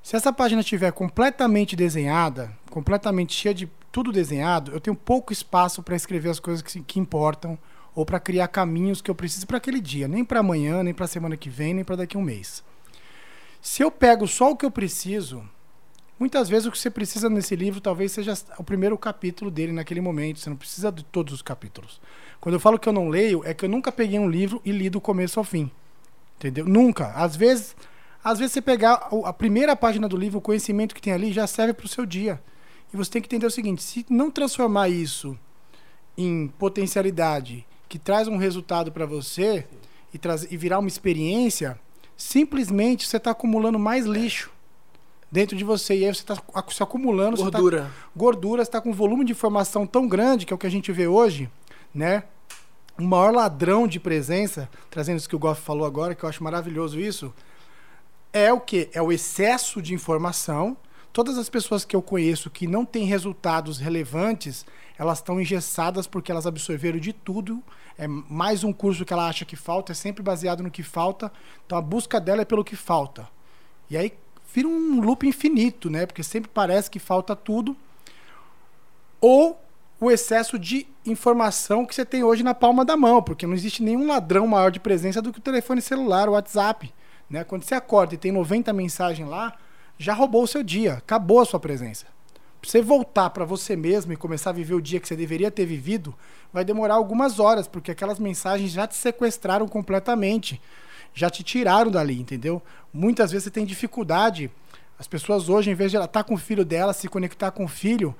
Se 0.01 0.15
essa 0.15 0.31
página 0.31 0.61
estiver 0.61 0.91
completamente 0.93 1.75
desenhada, 1.75 2.57
completamente 2.69 3.33
cheia 3.33 3.53
de 3.53 3.69
tudo 3.91 4.13
desenhado, 4.13 4.71
eu 4.71 4.79
tenho 4.79 4.95
pouco 4.95 5.33
espaço 5.33 5.83
para 5.83 5.95
escrever 5.95 6.29
as 6.29 6.39
coisas 6.39 6.61
que, 6.61 6.81
que 6.81 6.99
importam 6.99 7.57
ou 7.93 8.05
para 8.05 8.19
criar 8.19 8.47
caminhos 8.47 9.01
que 9.01 9.11
eu 9.11 9.15
preciso 9.15 9.45
para 9.45 9.57
aquele 9.57 9.81
dia, 9.81 10.07
nem 10.07 10.23
para 10.23 10.39
amanhã, 10.39 10.81
nem 10.83 10.93
para 10.93 11.05
semana 11.05 11.35
que 11.35 11.49
vem, 11.49 11.73
nem 11.73 11.83
para 11.83 11.97
daqui 11.97 12.15
a 12.15 12.19
um 12.19 12.23
mês. 12.23 12.63
Se 13.61 13.83
eu 13.83 13.91
pego 13.91 14.27
só 14.27 14.51
o 14.51 14.55
que 14.55 14.65
eu 14.65 14.71
preciso 14.71 15.43
Muitas 16.17 16.47
vezes 16.47 16.65
o 16.65 16.71
que 16.71 16.79
você 16.79 16.89
precisa 16.89 17.29
nesse 17.29 17.57
livro 17.57 17.81
talvez 17.81 18.11
seja 18.13 18.33
o 18.57 18.63
primeiro 18.63 18.97
capítulo 18.97 19.51
dele 19.51 19.73
naquele 19.73 19.99
momento. 19.99 20.39
Você 20.39 20.49
não 20.49 20.55
precisa 20.55 20.89
de 20.89 21.03
todos 21.03 21.33
os 21.33 21.41
capítulos. 21.41 21.99
Quando 22.39 22.55
eu 22.55 22.59
falo 22.59 22.77
que 22.77 22.87
eu 22.87 22.93
não 22.93 23.09
leio, 23.09 23.41
é 23.45 23.53
que 23.53 23.65
eu 23.65 23.69
nunca 23.69 23.91
peguei 23.91 24.19
um 24.19 24.29
livro 24.29 24.61
e 24.63 24.71
li 24.71 24.89
do 24.89 25.01
começo 25.01 25.39
ao 25.39 25.43
fim. 25.43 25.71
Entendeu? 26.37 26.65
Nunca. 26.65 27.11
Às 27.11 27.35
vezes, 27.35 27.75
às 28.23 28.39
vezes 28.39 28.53
você 28.53 28.61
pegar 28.61 29.09
a 29.23 29.33
primeira 29.33 29.75
página 29.75 30.07
do 30.07 30.17
livro, 30.17 30.39
o 30.39 30.41
conhecimento 30.41 30.93
que 30.93 31.01
tem 31.01 31.13
ali 31.13 31.31
já 31.31 31.47
serve 31.47 31.73
para 31.73 31.85
o 31.85 31.89
seu 31.89 32.05
dia. 32.05 32.41
E 32.93 32.97
você 32.97 33.11
tem 33.11 33.21
que 33.21 33.27
entender 33.27 33.45
o 33.45 33.51
seguinte: 33.51 33.81
se 33.81 34.05
não 34.09 34.29
transformar 34.29 34.89
isso 34.89 35.37
em 36.17 36.47
potencialidade 36.59 37.65
que 37.87 37.99
traz 37.99 38.27
um 38.27 38.37
resultado 38.37 38.91
para 38.91 39.05
você 39.05 39.65
e, 40.13 40.17
traz, 40.17 40.47
e 40.49 40.57
virar 40.57 40.79
uma 40.79 40.87
experiência, 40.87 41.79
simplesmente 42.15 43.07
você 43.07 43.17
está 43.17 43.31
acumulando 43.31 43.77
mais 43.77 44.05
lixo 44.05 44.51
dentro 45.31 45.55
de 45.55 45.63
você. 45.63 45.95
E 45.95 46.05
aí 46.05 46.13
você 46.13 46.21
está 46.21 46.35
se 46.69 46.83
acumulando. 46.83 47.37
Gordura. 47.37 47.81
Você 47.81 47.87
tá, 47.87 47.93
gordura, 48.15 48.63
você 48.63 48.69
está 48.69 48.81
com 48.81 48.89
um 48.89 48.93
volume 48.93 49.25
de 49.25 49.31
informação 49.31 49.85
tão 49.85 50.07
grande, 50.07 50.45
que 50.45 50.53
é 50.53 50.55
o 50.55 50.57
que 50.57 50.67
a 50.67 50.71
gente 50.71 50.91
vê 50.91 51.07
hoje, 51.07 51.49
né? 51.95 52.23
O 52.97 53.03
maior 53.03 53.33
ladrão 53.33 53.87
de 53.87 53.99
presença, 53.99 54.69
trazendo 54.89 55.17
isso 55.17 55.29
que 55.29 55.35
o 55.35 55.39
Goff 55.39 55.61
falou 55.61 55.85
agora, 55.85 56.13
que 56.13 56.23
eu 56.23 56.29
acho 56.29 56.43
maravilhoso 56.43 56.99
isso, 56.99 57.33
é 58.31 58.51
o 58.51 58.59
que? 58.59 58.89
É 58.93 59.01
o 59.01 59.11
excesso 59.11 59.81
de 59.81 59.93
informação. 59.93 60.77
Todas 61.11 61.37
as 61.37 61.49
pessoas 61.49 61.85
que 61.85 61.95
eu 61.95 62.01
conheço 62.01 62.49
que 62.49 62.67
não 62.67 62.85
têm 62.85 63.05
resultados 63.05 63.79
relevantes, 63.79 64.65
elas 64.97 65.19
estão 65.19 65.39
engessadas 65.39 66.05
porque 66.05 66.31
elas 66.31 66.45
absorveram 66.45 66.99
de 66.99 67.13
tudo. 67.13 67.63
É 67.97 68.07
mais 68.07 68.63
um 68.65 68.73
curso 68.73 69.05
que 69.05 69.13
ela 69.13 69.27
acha 69.27 69.45
que 69.45 69.55
falta, 69.55 69.93
é 69.93 69.95
sempre 69.95 70.21
baseado 70.21 70.61
no 70.61 70.69
que 70.69 70.83
falta. 70.83 71.31
Então 71.65 71.77
a 71.77 71.81
busca 71.81 72.19
dela 72.19 72.41
é 72.41 72.45
pelo 72.45 72.63
que 72.63 72.75
falta. 72.75 73.27
E 73.89 73.95
aí 73.95 74.13
vira 74.53 74.67
um 74.67 75.01
loop 75.01 75.25
infinito, 75.27 75.89
né? 75.89 76.05
Porque 76.05 76.23
sempre 76.23 76.49
parece 76.53 76.89
que 76.89 76.99
falta 76.99 77.35
tudo. 77.35 77.75
Ou 79.21 79.59
o 79.99 80.11
excesso 80.11 80.59
de 80.59 80.87
informação 81.05 81.85
que 81.85 81.95
você 81.95 82.05
tem 82.05 82.23
hoje 82.23 82.43
na 82.43 82.53
palma 82.53 82.83
da 82.83 82.97
mão, 82.97 83.21
porque 83.21 83.47
não 83.47 83.53
existe 83.53 83.81
nenhum 83.81 84.07
ladrão 84.07 84.47
maior 84.47 84.71
de 84.71 84.79
presença 84.79 85.21
do 85.21 85.31
que 85.31 85.39
o 85.39 85.41
telefone 85.41 85.81
celular, 85.81 86.27
o 86.27 86.33
WhatsApp. 86.33 86.93
Né? 87.29 87.43
Quando 87.43 87.63
você 87.63 87.75
acorda 87.75 88.13
e 88.13 88.17
tem 88.17 88.31
90 88.31 88.71
mensagens 88.73 89.27
lá, 89.27 89.55
já 89.97 90.13
roubou 90.13 90.43
o 90.43 90.47
seu 90.47 90.61
dia, 90.61 90.95
acabou 90.95 91.39
a 91.39 91.45
sua 91.45 91.59
presença. 91.59 92.05
Pra 92.61 92.69
você 92.69 92.81
voltar 92.81 93.29
para 93.29 93.45
você 93.45 93.75
mesmo 93.75 94.11
e 94.11 94.17
começar 94.17 94.49
a 94.49 94.53
viver 94.53 94.73
o 94.73 94.81
dia 94.81 94.99
que 94.99 95.07
você 95.07 95.15
deveria 95.15 95.51
ter 95.51 95.65
vivido, 95.65 96.13
vai 96.51 96.65
demorar 96.65 96.95
algumas 96.95 97.39
horas, 97.39 97.67
porque 97.67 97.91
aquelas 97.91 98.19
mensagens 98.19 98.71
já 98.71 98.87
te 98.87 98.95
sequestraram 98.95 99.67
completamente 99.67 100.59
já 101.15 101.29
te 101.29 101.41
tiraram 101.41 101.89
dali, 101.89 102.19
entendeu? 102.19 102.61
Muitas 102.93 103.31
vezes 103.31 103.45
você 103.45 103.49
tem 103.49 103.65
dificuldade. 103.65 104.51
As 104.99 105.07
pessoas 105.07 105.47
hoje, 105.47 105.71
em 105.71 105.73
vez 105.73 105.89
de 105.89 105.97
ela 105.97 106.05
estar 106.05 106.21
tá 106.21 106.27
com 106.27 106.35
o 106.35 106.37
filho 106.37 106.65
dela, 106.65 106.93
se 106.93 107.07
conectar 107.07 107.51
com 107.51 107.63
o 107.63 107.69
filho, 107.69 108.13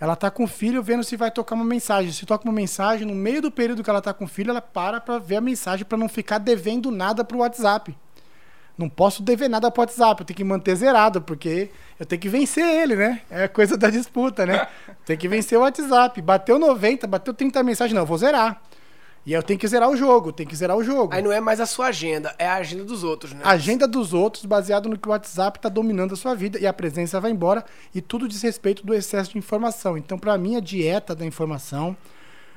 ela 0.00 0.12
está 0.12 0.30
com 0.30 0.44
o 0.44 0.46
filho 0.46 0.82
vendo 0.82 1.02
se 1.02 1.16
vai 1.16 1.30
tocar 1.30 1.54
uma 1.54 1.64
mensagem. 1.64 2.12
Se 2.12 2.24
toca 2.24 2.44
uma 2.44 2.52
mensagem, 2.52 3.06
no 3.06 3.14
meio 3.14 3.42
do 3.42 3.50
período 3.50 3.82
que 3.82 3.90
ela 3.90 3.98
está 3.98 4.14
com 4.14 4.24
o 4.24 4.28
filho, 4.28 4.50
ela 4.50 4.62
para 4.62 5.00
para 5.00 5.18
ver 5.18 5.36
a 5.36 5.40
mensagem 5.40 5.84
para 5.84 5.98
não 5.98 6.08
ficar 6.08 6.38
devendo 6.38 6.90
nada 6.90 7.24
para 7.24 7.36
o 7.36 7.40
WhatsApp. 7.40 7.96
Não 8.76 8.88
posso 8.88 9.24
dever 9.24 9.48
nada 9.48 9.68
para 9.72 9.80
o 9.80 9.82
WhatsApp, 9.82 10.20
eu 10.22 10.26
tenho 10.26 10.36
que 10.36 10.44
manter 10.44 10.76
zerado, 10.76 11.20
porque 11.20 11.68
eu 11.98 12.06
tenho 12.06 12.22
que 12.22 12.28
vencer 12.28 12.64
ele, 12.64 12.94
né? 12.94 13.22
É 13.28 13.48
coisa 13.48 13.76
da 13.76 13.90
disputa, 13.90 14.46
né? 14.46 14.68
Tem 15.04 15.16
que 15.16 15.26
vencer 15.26 15.58
o 15.58 15.62
WhatsApp. 15.62 16.22
Bateu 16.22 16.60
90, 16.60 17.04
bateu 17.08 17.34
30 17.34 17.60
mensagens, 17.64 17.92
não, 17.92 18.02
eu 18.02 18.06
vou 18.06 18.18
zerar. 18.18 18.62
E 19.28 19.34
eu 19.34 19.42
tenho 19.42 19.60
que 19.60 19.68
zerar 19.68 19.90
o 19.90 19.94
jogo, 19.94 20.32
tem 20.32 20.46
que 20.46 20.56
zerar 20.56 20.74
o 20.74 20.82
jogo. 20.82 21.12
Aí 21.12 21.20
não 21.20 21.30
é 21.30 21.38
mais 21.38 21.60
a 21.60 21.66
sua 21.66 21.88
agenda, 21.88 22.34
é 22.38 22.46
a 22.46 22.54
agenda 22.54 22.82
dos 22.82 23.04
outros, 23.04 23.34
né? 23.34 23.42
A 23.44 23.50
agenda 23.50 23.86
dos 23.86 24.14
outros, 24.14 24.46
baseado 24.46 24.88
no 24.88 24.96
que 24.96 25.06
o 25.06 25.10
WhatsApp 25.10 25.58
está 25.58 25.68
dominando 25.68 26.14
a 26.14 26.16
sua 26.16 26.34
vida 26.34 26.58
e 26.58 26.66
a 26.66 26.72
presença 26.72 27.20
vai 27.20 27.30
embora 27.30 27.62
e 27.94 28.00
tudo 28.00 28.26
diz 28.26 28.40
respeito 28.40 28.86
do 28.86 28.94
excesso 28.94 29.32
de 29.32 29.36
informação. 29.36 29.98
Então, 29.98 30.18
para 30.18 30.38
mim, 30.38 30.56
a 30.56 30.60
dieta 30.60 31.14
da 31.14 31.26
informação 31.26 31.94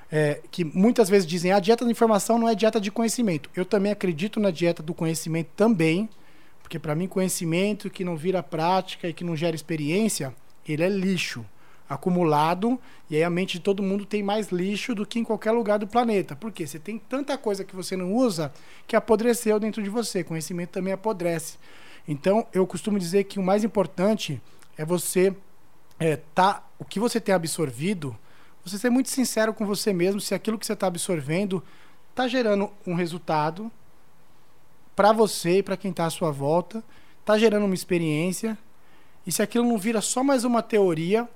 é, 0.10 0.40
que 0.50 0.64
muitas 0.64 1.10
vezes 1.10 1.28
dizem 1.28 1.52
a 1.52 1.60
dieta 1.60 1.84
da 1.84 1.92
informação 1.92 2.40
não 2.40 2.48
é 2.48 2.56
dieta 2.56 2.80
de 2.80 2.90
conhecimento. 2.90 3.50
Eu 3.54 3.66
também 3.66 3.92
acredito 3.92 4.40
na 4.40 4.50
dieta 4.50 4.82
do 4.82 4.94
conhecimento 4.94 5.50
também, 5.58 6.08
porque 6.62 6.80
para 6.80 6.96
mim 6.96 7.06
conhecimento 7.06 7.90
que 7.90 8.06
não 8.06 8.16
vira 8.16 8.42
prática 8.42 9.10
e 9.10 9.14
que 9.14 9.26
não 9.26 9.36
gera 9.36 9.58
experiência, 9.58 10.34
ele 10.66 10.84
é 10.84 10.90
lixo 10.90 11.46
acumulado 11.94 12.80
e 13.10 13.18
aí 13.18 13.24
a 13.24 13.30
mente 13.30 13.58
de 13.58 13.60
todo 13.60 13.84
mundo 13.84 14.06
tem 14.06 14.24
mais 14.24 14.48
lixo 14.48 14.96
do 14.96 15.06
que 15.06 15.20
em 15.20 15.24
qualquer 15.26 15.52
lugar 15.52 15.78
do 15.78 15.86
planeta. 15.86 16.38
Por 16.38 16.50
quê? 16.50 16.66
Você 16.66 16.80
tem 16.80 16.98
tanta 16.98 17.38
coisa 17.38 17.66
que 17.66 17.76
você 17.76 17.98
não 17.98 18.14
usa 18.14 18.54
que 18.88 18.96
apodreceu 18.96 19.60
dentro 19.60 19.84
de 19.84 19.90
você. 19.90 20.24
Conhecimento 20.24 20.70
também 20.70 20.94
apodrece. 20.94 21.58
Então, 22.08 22.48
eu 22.54 22.66
costumo 22.66 22.98
dizer 22.98 23.26
que 23.26 23.40
o 23.40 23.44
mais 23.44 23.66
importante 23.66 24.42
é 24.78 24.86
você 24.86 25.36
é, 26.00 26.16
tá 26.16 26.66
o 26.80 26.86
que 26.86 27.00
você 27.00 27.20
tem 27.20 27.36
absorvido, 27.36 28.18
você 28.64 28.78
ser 28.78 28.90
muito 28.90 29.10
sincero 29.10 29.54
com 29.54 29.66
você 29.66 29.92
mesmo 29.92 30.22
se 30.22 30.34
aquilo 30.34 30.58
que 30.58 30.66
você 30.66 30.74
está 30.74 30.88
absorvendo 30.88 31.62
está 32.10 32.28
gerando 32.28 32.72
um 32.88 32.94
resultado 32.94 33.70
para 34.96 35.12
você 35.12 35.58
e 35.58 35.64
para 35.64 35.76
quem 35.76 35.92
está 35.92 36.06
à 36.06 36.10
sua 36.10 36.32
volta, 36.32 36.84
está 37.20 37.38
gerando 37.38 37.66
uma 37.66 37.76
experiência, 37.76 38.58
e 39.26 39.32
se 39.32 39.42
aquilo 39.42 39.68
não 39.68 39.78
vira 39.78 40.02
só 40.02 40.24
mais 40.24 40.44
uma 40.44 40.62
teoria 40.62 41.28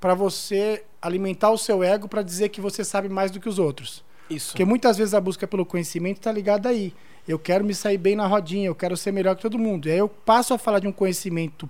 para 0.00 0.14
você 0.14 0.84
alimentar 1.00 1.50
o 1.50 1.58
seu 1.58 1.82
ego 1.82 2.08
para 2.08 2.22
dizer 2.22 2.48
que 2.48 2.60
você 2.60 2.84
sabe 2.84 3.08
mais 3.08 3.30
do 3.30 3.40
que 3.40 3.48
os 3.48 3.58
outros. 3.58 4.04
Isso. 4.28 4.50
Porque 4.50 4.64
muitas 4.64 4.96
vezes 4.96 5.14
a 5.14 5.20
busca 5.20 5.46
pelo 5.46 5.64
conhecimento 5.64 6.18
está 6.18 6.30
ligada 6.30 6.68
aí. 6.68 6.94
Eu 7.26 7.38
quero 7.38 7.64
me 7.64 7.74
sair 7.74 7.98
bem 7.98 8.16
na 8.16 8.26
rodinha, 8.26 8.66
eu 8.66 8.74
quero 8.74 8.96
ser 8.96 9.12
melhor 9.12 9.36
que 9.36 9.42
todo 9.42 9.58
mundo. 9.58 9.88
E 9.88 9.92
aí 9.92 9.98
eu 9.98 10.08
passo 10.08 10.54
a 10.54 10.58
falar 10.58 10.78
de 10.78 10.88
um 10.88 10.92
conhecimento 10.92 11.68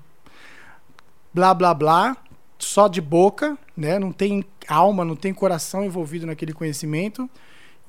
blá 1.32 1.52
blá 1.52 1.74
blá, 1.74 2.16
só 2.58 2.88
de 2.88 3.00
boca, 3.00 3.56
né? 3.76 3.98
Não 3.98 4.12
tem 4.12 4.44
alma, 4.66 5.04
não 5.04 5.16
tem 5.16 5.32
coração 5.32 5.84
envolvido 5.84 6.26
naquele 6.26 6.52
conhecimento. 6.52 7.28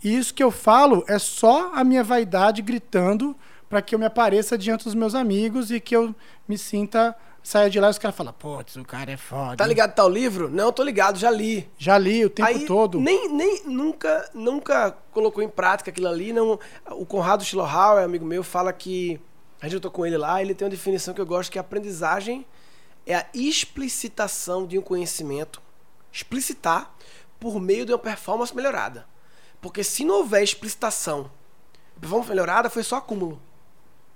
E 0.04 0.16
isso 0.16 0.34
que 0.34 0.44
eu 0.44 0.52
falo 0.52 1.04
é 1.08 1.20
só 1.20 1.74
a 1.74 1.84
minha 1.84 2.04
vaidade 2.04 2.62
gritando 2.62 3.36
para 3.70 3.82
que 3.82 3.94
eu 3.94 4.00
me 4.00 4.06
apareça 4.06 4.58
diante 4.58 4.86
dos 4.86 4.96
meus 4.96 5.14
amigos 5.14 5.72
e 5.72 5.80
que 5.80 5.96
eu 5.96 6.16
me 6.48 6.58
sinta 6.58 7.16
saia 7.50 7.68
de 7.68 7.80
lá 7.80 7.88
e 7.88 7.90
os 7.90 7.98
caras 7.98 8.16
falam, 8.16 8.32
putz, 8.32 8.76
o 8.76 8.86
cara 8.86 9.12
é 9.12 9.18
foda. 9.18 9.58
Tá 9.58 9.66
ligado 9.66 9.96
tal 9.96 10.08
livro? 10.08 10.52
Não, 10.52 10.72
tô 10.72 10.84
ligado, 10.84 11.18
já 11.18 11.32
li. 11.32 11.68
Já 11.80 11.98
li 11.98 12.24
o 12.24 12.30
tempo 12.30 12.48
Aí, 12.48 12.66
todo. 12.68 13.00
Nem, 13.00 13.28
nem, 13.28 13.64
nunca, 13.66 14.30
nunca 14.36 14.96
colocou 15.12 15.44
em 15.44 15.50
prática 15.50 15.90
aquilo 15.90 16.08
ali. 16.08 16.32
Não, 16.32 16.60
o 16.92 17.08
Conrado 17.08 17.44
Schlohauer, 17.44 18.04
amigo 18.04 18.24
meu, 18.24 18.44
fala 18.44 18.72
que. 18.72 19.20
A 19.60 19.68
gente 19.68 19.82
tô 19.82 19.90
com 19.90 20.06
ele 20.06 20.16
lá, 20.16 20.40
ele 20.42 20.54
tem 20.54 20.66
uma 20.66 20.70
definição 20.70 21.12
que 21.12 21.20
eu 21.20 21.26
gosto, 21.26 21.52
que 21.52 21.58
a 21.58 21.62
aprendizagem 21.62 22.46
é 23.06 23.16
a 23.16 23.26
explicitação 23.34 24.66
de 24.66 24.78
um 24.78 24.82
conhecimento, 24.82 25.60
explicitar 26.12 26.94
por 27.40 27.60
meio 27.60 27.84
de 27.84 27.92
uma 27.92 27.98
performance 27.98 28.56
melhorada. 28.56 29.08
Porque 29.60 29.84
se 29.84 30.06
não 30.06 30.18
houver 30.20 30.44
explicitação, 30.44 31.32
performance 32.00 32.30
melhorada 32.30 32.70
foi 32.70 32.84
só 32.84 32.98
acúmulo. 32.98 33.42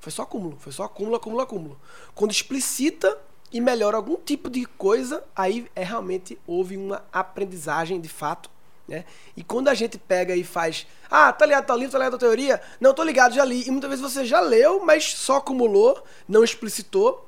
Foi 0.04 0.12
só 0.12 0.24
acúmulo, 0.24 0.58
foi 0.60 0.74
só 0.74 0.84
acúmulo, 0.84 1.16
acúmulo, 1.16 1.42
acúmulo. 1.42 1.80
Quando 2.14 2.32
explicita 2.32 3.18
e 3.54 3.62
melhora 3.62 3.96
algum 3.96 4.18
tipo 4.18 4.50
de 4.50 4.66
coisa, 4.66 5.24
aí 5.34 5.66
é 5.74 5.82
realmente 5.82 6.38
houve 6.46 6.76
uma 6.76 7.06
aprendizagem 7.10 8.02
de 8.02 8.10
fato. 8.10 8.50
Né? 8.86 9.06
E 9.38 9.42
quando 9.46 9.70
a 9.70 9.74
gente 9.74 9.98
pega 9.98 10.36
e 10.36 10.44
faz, 10.44 10.86
ah, 11.10 11.32
tá 11.32 11.46
ligado, 11.46 11.68
tá 11.68 11.74
livro, 11.74 11.94
tá 11.94 12.00
ligado 12.00 12.16
a 12.18 12.20
teoria? 12.20 12.62
Não, 12.82 12.94
tô 12.94 13.02
ligado, 13.02 13.34
já 13.34 13.46
li. 13.46 13.66
E 13.66 13.72
muitas 13.72 13.90
vezes 13.90 14.04
você 14.04 14.26
já 14.26 14.42
leu, 14.42 14.84
mas 14.84 15.06
só 15.06 15.38
acumulou, 15.38 16.04
não 16.28 16.44
explicitou. 16.44 17.26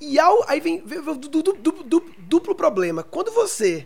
E 0.00 0.16
ao, 0.16 0.48
aí 0.48 0.60
vem, 0.60 0.80
vem 0.86 1.00
o 1.00 1.14
duplo, 1.16 1.54
duplo, 1.82 2.14
duplo 2.18 2.54
problema. 2.54 3.02
Quando 3.02 3.32
você, 3.32 3.84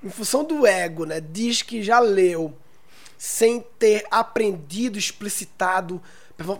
em 0.00 0.10
função 0.10 0.44
do 0.44 0.64
ego, 0.64 1.06
né, 1.06 1.20
diz 1.20 1.60
que 1.60 1.82
já 1.82 1.98
leu, 1.98 2.56
sem 3.18 3.64
ter 3.80 4.06
aprendido, 4.12 4.96
explicitado, 4.96 6.00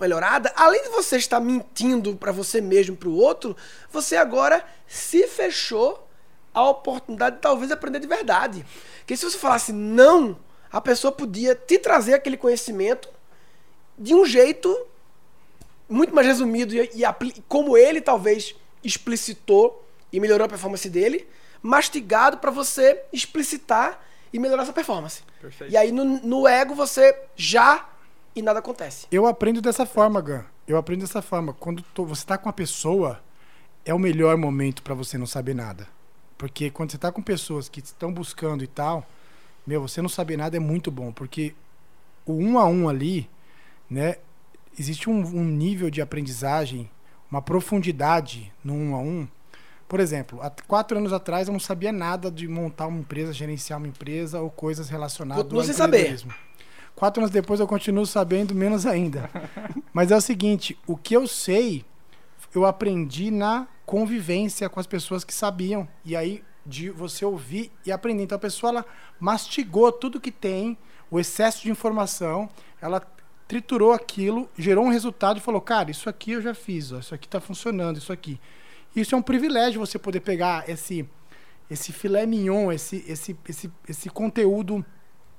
melhorada, 0.01 0.53
além 0.55 0.83
de 0.83 0.89
você 0.91 1.17
estar 1.17 1.41
mentindo 1.41 2.17
para 2.17 2.33
você 2.33 2.61
mesmo, 2.61 2.97
para 2.97 3.09
o 3.09 3.17
outro, 3.17 3.57
você 3.91 4.17
agora 4.17 4.65
se 4.87 5.27
fechou 5.27 6.09
a 6.55 6.69
oportunidade 6.69 7.37
de 7.37 7.43
talvez 7.43 7.71
aprender 7.73 7.99
de 7.99 8.07
verdade. 8.07 8.65
Porque 8.99 9.17
se 9.17 9.25
você 9.25 9.39
falasse 9.39 9.73
não, 9.73 10.37
a 10.71 10.81
pessoa 10.81 11.13
podia 11.13 11.55
te 11.55 11.79
trazer 11.79 12.15
aquele 12.15 12.37
conhecimento 12.37 13.09
de 13.99 14.15
um 14.15 14.25
jeito 14.25 14.87
muito 15.89 16.15
mais 16.15 16.27
resumido 16.27 16.75
e, 16.75 16.91
e 16.95 17.43
como 17.49 17.77
ele 17.77 18.01
talvez 18.01 18.55
explicitou 18.83 19.87
e 20.13 20.21
melhorou 20.21 20.45
a 20.45 20.49
performance 20.49 20.89
dele, 20.89 21.29
mastigado 21.63 22.39
para 22.39 22.51
você 22.51 23.03
explicitar 23.13 24.03
e 24.33 24.39
melhorar 24.39 24.63
essa 24.63 24.73
performance. 24.73 25.23
Perfeito. 25.41 25.73
E 25.73 25.77
aí 25.77 25.93
no, 25.93 26.05
no 26.05 26.49
ego 26.49 26.75
você 26.75 27.17
já 27.37 27.89
e 28.35 28.43
nada 28.43 28.61
acontece. 28.61 29.07
Eu 29.11 29.27
aprendo 29.27 29.61
dessa 29.61 29.85
forma, 29.85 30.21
Gan. 30.21 30.45
Eu 30.67 30.77
aprendo 30.77 31.01
dessa 31.01 31.21
forma. 31.21 31.53
Quando 31.53 31.83
tô, 31.95 32.05
você 32.05 32.23
está 32.23 32.39
com 32.39 32.47
uma 32.47 32.53
pessoa, 32.53 33.21
é 33.85 33.93
o 33.93 33.99
melhor 33.99 34.37
momento 34.37 34.83
para 34.83 34.95
você 34.95 35.19
não 35.19 35.27
saber 35.27 35.55
nada. 35.55 35.87
Porque 36.39 36.71
quando 36.71 36.91
você 36.91 36.97
está 36.97 37.13
com 37.13 37.23
pessoas 37.23 37.69
que 37.69 37.81
estão 37.81 38.13
buscando 38.13 38.65
e 38.65 38.67
tal, 38.67 39.07
meu, 39.67 39.83
você 39.83 40.01
não 40.01 40.09
saber 40.09 40.37
nada 40.37 40.57
é 40.57 40.61
muito 40.61 40.91
bom. 40.91 41.13
Porque 41.13 41.55
o 42.25 42.33
um 42.33 42.59
a 42.59 42.67
um 42.67 42.89
ali, 42.89 43.29
né? 43.89 44.17
Existe 44.79 45.11
um, 45.11 45.21
um 45.21 45.45
nível 45.45 45.91
de 45.91 46.01
aprendizagem, 46.01 46.91
uma 47.31 47.43
profundidade 47.43 48.53
no 48.65 48.75
um 48.75 48.95
a 48.95 48.99
um. 48.99 49.29
Por 49.87 50.01
exemplo, 50.01 50.41
há 50.41 50.51
quatro 50.67 50.97
anos 50.97 51.13
atrás 51.13 51.49
eu 51.49 51.53
não 51.53 51.61
sabia 51.61 51.93
nada 51.93 52.31
de 52.31 52.49
montar 52.49 52.87
uma 52.87 52.99
empresa, 52.99 53.31
gerenciar 53.31 53.79
uma 53.79 53.87
empresa 53.87 54.41
ou 54.41 54.49
coisas 54.51 54.89
relacionadas 54.89 55.43
Continua 55.43 55.63
ao 55.63 55.67
sem 55.67 55.75
saber. 55.75 56.19
Quatro 56.95 57.23
anos 57.23 57.31
depois 57.31 57.61
eu 57.61 57.67
continuo 57.67 58.07
sabendo 58.07 58.55
menos 58.55 58.87
ainda. 58.87 59.31
Mas 59.93 60.11
é 60.11 60.17
o 60.17 60.21
seguinte, 60.21 60.79
o 60.87 60.97
que 60.97 61.15
eu 61.15 61.27
sei, 61.27 61.85
eu 62.55 62.65
aprendi 62.65 63.31
na 63.31 63.67
convivência 63.85 64.69
com 64.69 64.79
as 64.79 64.87
pessoas 64.87 65.25
que 65.25 65.35
sabiam. 65.35 65.89
E 66.05 66.15
aí, 66.15 66.43
de 66.65 66.91
você 66.91 67.25
ouvir 67.25 67.73
e 67.85 67.93
aprender. 67.93 68.23
Então 68.23 68.37
a 68.37 68.41
pessoa 68.41 68.71
ela 68.71 68.87
mastigou 69.19 69.91
tudo 69.91 70.21
que 70.21 70.31
tem, 70.31 70.77
o 71.11 71.19
excesso 71.19 71.63
de 71.63 71.71
informação, 71.71 72.49
ela 72.81 73.01
triturou 73.47 73.93
aquilo, 73.93 74.49
gerou 74.57 74.85
um 74.85 74.91
resultado 74.91 75.39
e 75.39 75.41
falou: 75.41 75.61
Cara, 75.61 75.91
isso 75.91 76.09
aqui 76.09 76.33
eu 76.33 76.43
já 76.43 76.55
fiz, 76.55 76.93
ó, 76.93 76.99
isso 76.99 77.15
aqui 77.15 77.27
está 77.27 77.41
funcionando, 77.41 77.99
isso 77.99 78.13
aqui. 78.13 78.41
Isso 78.95 79.15
é 79.15 79.19
um 79.19 79.23
privilégio 79.23 79.81
você 79.81 79.99
poder 79.99 80.21
pegar 80.21 80.69
esse, 80.69 81.09
esse 81.71 81.93
filé 81.93 82.27
mignon, 82.27 82.71
esse, 82.71 83.05
esse, 83.07 83.37
esse, 83.49 83.73
esse 83.89 84.11
conteúdo 84.11 84.85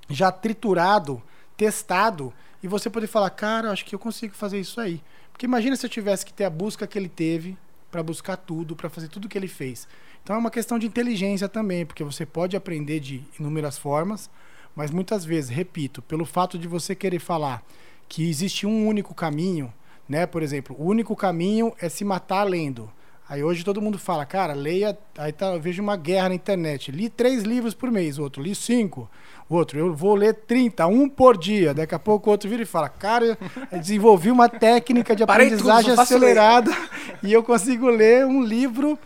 já 0.09 0.31
triturado 0.31 1.21
testado 1.55 2.33
e 2.61 2.67
você 2.67 2.89
poder 2.89 3.07
falar, 3.07 3.29
cara, 3.29 3.71
acho 3.71 3.85
que 3.85 3.93
eu 3.93 3.99
consigo 3.99 4.33
fazer 4.33 4.59
isso 4.59 4.79
aí. 4.79 5.01
Porque 5.31 5.45
imagina 5.45 5.75
se 5.75 5.85
eu 5.85 5.89
tivesse 5.89 6.25
que 6.25 6.33
ter 6.33 6.45
a 6.45 6.49
busca 6.49 6.87
que 6.87 6.97
ele 6.97 7.09
teve 7.09 7.57
para 7.91 8.03
buscar 8.03 8.37
tudo, 8.37 8.75
para 8.75 8.89
fazer 8.89 9.07
tudo 9.07 9.27
que 9.27 9.37
ele 9.37 9.47
fez. 9.47 9.87
Então 10.23 10.35
é 10.35 10.39
uma 10.39 10.51
questão 10.51 10.79
de 10.79 10.87
inteligência 10.87 11.49
também, 11.49 11.85
porque 11.85 12.03
você 12.03 12.25
pode 12.25 12.55
aprender 12.55 12.99
de 12.99 13.23
inúmeras 13.39 13.77
formas, 13.77 14.29
mas 14.75 14.89
muitas 14.89 15.25
vezes, 15.25 15.49
repito, 15.49 16.01
pelo 16.01 16.25
fato 16.25 16.57
de 16.57 16.67
você 16.67 16.95
querer 16.95 17.19
falar 17.19 17.63
que 18.07 18.29
existe 18.29 18.65
um 18.65 18.87
único 18.87 19.13
caminho, 19.13 19.73
né? 20.07 20.25
Por 20.25 20.41
exemplo, 20.41 20.75
o 20.79 20.85
único 20.85 21.15
caminho 21.15 21.73
é 21.79 21.89
se 21.89 22.05
matar 22.05 22.43
lendo. 22.43 22.89
Aí 23.27 23.43
hoje 23.43 23.63
todo 23.63 23.81
mundo 23.81 23.97
fala, 23.97 24.25
cara, 24.25 24.53
leia. 24.53 24.97
Aí 25.17 25.31
tá, 25.31 25.53
eu 25.53 25.59
vejo 25.59 25.81
uma 25.81 25.95
guerra 25.95 26.29
na 26.29 26.35
internet. 26.35 26.91
Li 26.91 27.09
três 27.09 27.43
livros 27.43 27.73
por 27.73 27.89
mês, 27.89 28.19
outro 28.19 28.43
li 28.43 28.53
cinco. 28.53 29.09
Outro, 29.49 29.77
eu 29.77 29.93
vou 29.93 30.15
ler 30.15 30.33
30, 30.33 30.87
um 30.87 31.07
por 31.07 31.37
dia. 31.37 31.73
Daqui 31.73 31.93
a 31.93 31.99
pouco 31.99 32.29
o 32.29 32.31
outro 32.31 32.49
vira 32.49 32.63
e 32.63 32.65
fala, 32.65 32.89
cara, 32.89 33.37
eu 33.71 33.79
desenvolvi 33.79 34.31
uma 34.31 34.49
técnica 34.49 35.15
de 35.15 35.23
aprendizagem 35.23 35.91
tudo, 35.91 36.01
acelerada 36.01 36.71
e 37.21 37.31
eu 37.31 37.43
consigo 37.43 37.87
ler 37.87 38.25
um 38.25 38.41
livro 38.41 38.97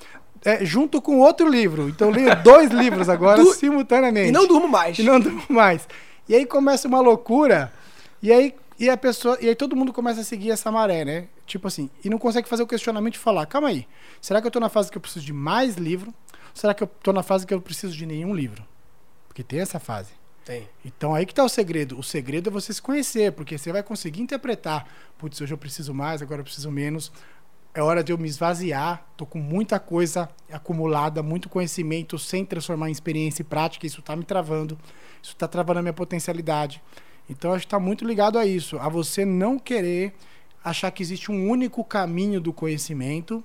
é, 0.46 0.64
junto 0.64 1.02
com 1.02 1.20
outro 1.20 1.50
livro. 1.50 1.90
Então 1.90 2.10
eu 2.10 2.14
leio 2.14 2.44
dois 2.44 2.72
livros 2.72 3.10
agora 3.10 3.44
du 3.44 3.54
simultaneamente. 3.54 4.30
E 4.30 4.32
não 4.32 4.48
durmo 4.48 4.68
mais. 4.68 4.98
E 4.98 5.04
não 5.04 5.20
durmo 5.20 5.44
mais. 5.50 5.88
E 6.30 6.36
aí 6.36 6.46
começa 6.46 6.88
uma 6.88 7.02
loucura. 7.02 7.74
E 8.22 8.32
aí, 8.32 8.54
e 8.80 8.90
a 8.90 8.98
pessoa, 8.98 9.38
e 9.42 9.50
aí 9.50 9.56
todo 9.56 9.76
mundo 9.76 9.92
começa 9.92 10.22
a 10.22 10.24
seguir 10.24 10.52
essa 10.52 10.72
maré, 10.72 11.04
né? 11.04 11.28
Tipo 11.46 11.68
assim, 11.68 11.90
e 12.04 12.10
não 12.10 12.18
consegue 12.18 12.48
fazer 12.48 12.64
o 12.64 12.68
questionamento 12.68 13.14
de 13.14 13.20
falar, 13.20 13.46
calma 13.46 13.70
aí, 13.70 13.88
será 14.22 14.42
que 14.42 14.48
eu 14.48 14.52
tô 14.52 14.60
na 14.60 14.70
fase 14.70 14.92
que 14.92 14.98
eu 14.98 15.02
preciso 15.02 15.26
de 15.26 15.34
mais 15.34 15.76
livro? 15.76 16.10
Ou 16.10 16.52
será 16.54 16.74
que 16.74 16.84
eu 16.84 16.88
tô 16.88 17.14
na 17.14 17.24
fase 17.24 17.46
que 17.46 17.54
eu 17.54 17.62
preciso 17.62 17.96
de 17.96 18.06
nenhum 18.06 18.34
livro? 18.34 18.64
Porque 19.28 19.44
tem 19.44 19.60
essa 19.60 19.80
fase. 19.80 20.12
Tem. 20.48 20.66
Então 20.86 21.14
aí 21.14 21.26
que 21.26 21.34
tá 21.34 21.44
o 21.44 21.50
segredo. 21.50 22.00
O 22.00 22.04
segredo 22.04 22.50
é 22.50 22.52
você 22.52 22.74
se 22.74 22.82
conhecer, 22.82 23.34
porque 23.34 23.58
você 23.58 23.70
vai 23.70 23.84
conseguir 23.84 24.22
interpretar. 24.22 24.88
Putz, 25.18 25.42
hoje 25.42 25.54
eu 25.54 25.58
preciso 25.58 25.94
mais, 25.94 26.22
agora 26.22 26.40
eu 26.40 26.46
preciso 26.46 26.72
menos. 26.72 27.12
É 27.74 27.84
hora 27.84 28.02
de 28.02 28.14
eu 28.14 28.18
me 28.18 28.30
esvaziar. 28.30 29.06
Tô 29.18 29.26
com 29.26 29.40
muita 29.40 29.78
coisa 29.78 30.30
acumulada, 30.50 31.22
muito 31.22 31.50
conhecimento 31.50 32.18
sem 32.18 32.46
transformar 32.46 32.88
em 32.88 32.94
experiência 32.94 33.42
e 33.42 33.44
prática. 33.44 33.86
Isso 33.86 34.02
tá 34.02 34.16
me 34.16 34.24
travando. 34.24 34.80
Isso 35.22 35.36
tá 35.36 35.50
travando 35.50 35.80
a 35.80 35.82
minha 35.82 35.92
potencialidade. 35.92 36.82
Então 37.30 37.52
acho 37.52 37.66
que 37.66 37.72
tá 37.72 37.78
muito 37.78 38.06
ligado 38.06 38.40
a 38.40 38.46
isso, 38.46 38.80
a 38.80 38.88
você 38.88 39.26
não 39.26 39.60
querer 39.60 40.14
achar 40.64 40.90
que 40.92 41.04
existe 41.04 41.30
um 41.30 41.50
único 41.50 41.84
caminho 41.84 42.40
do 42.40 42.54
conhecimento 42.54 43.44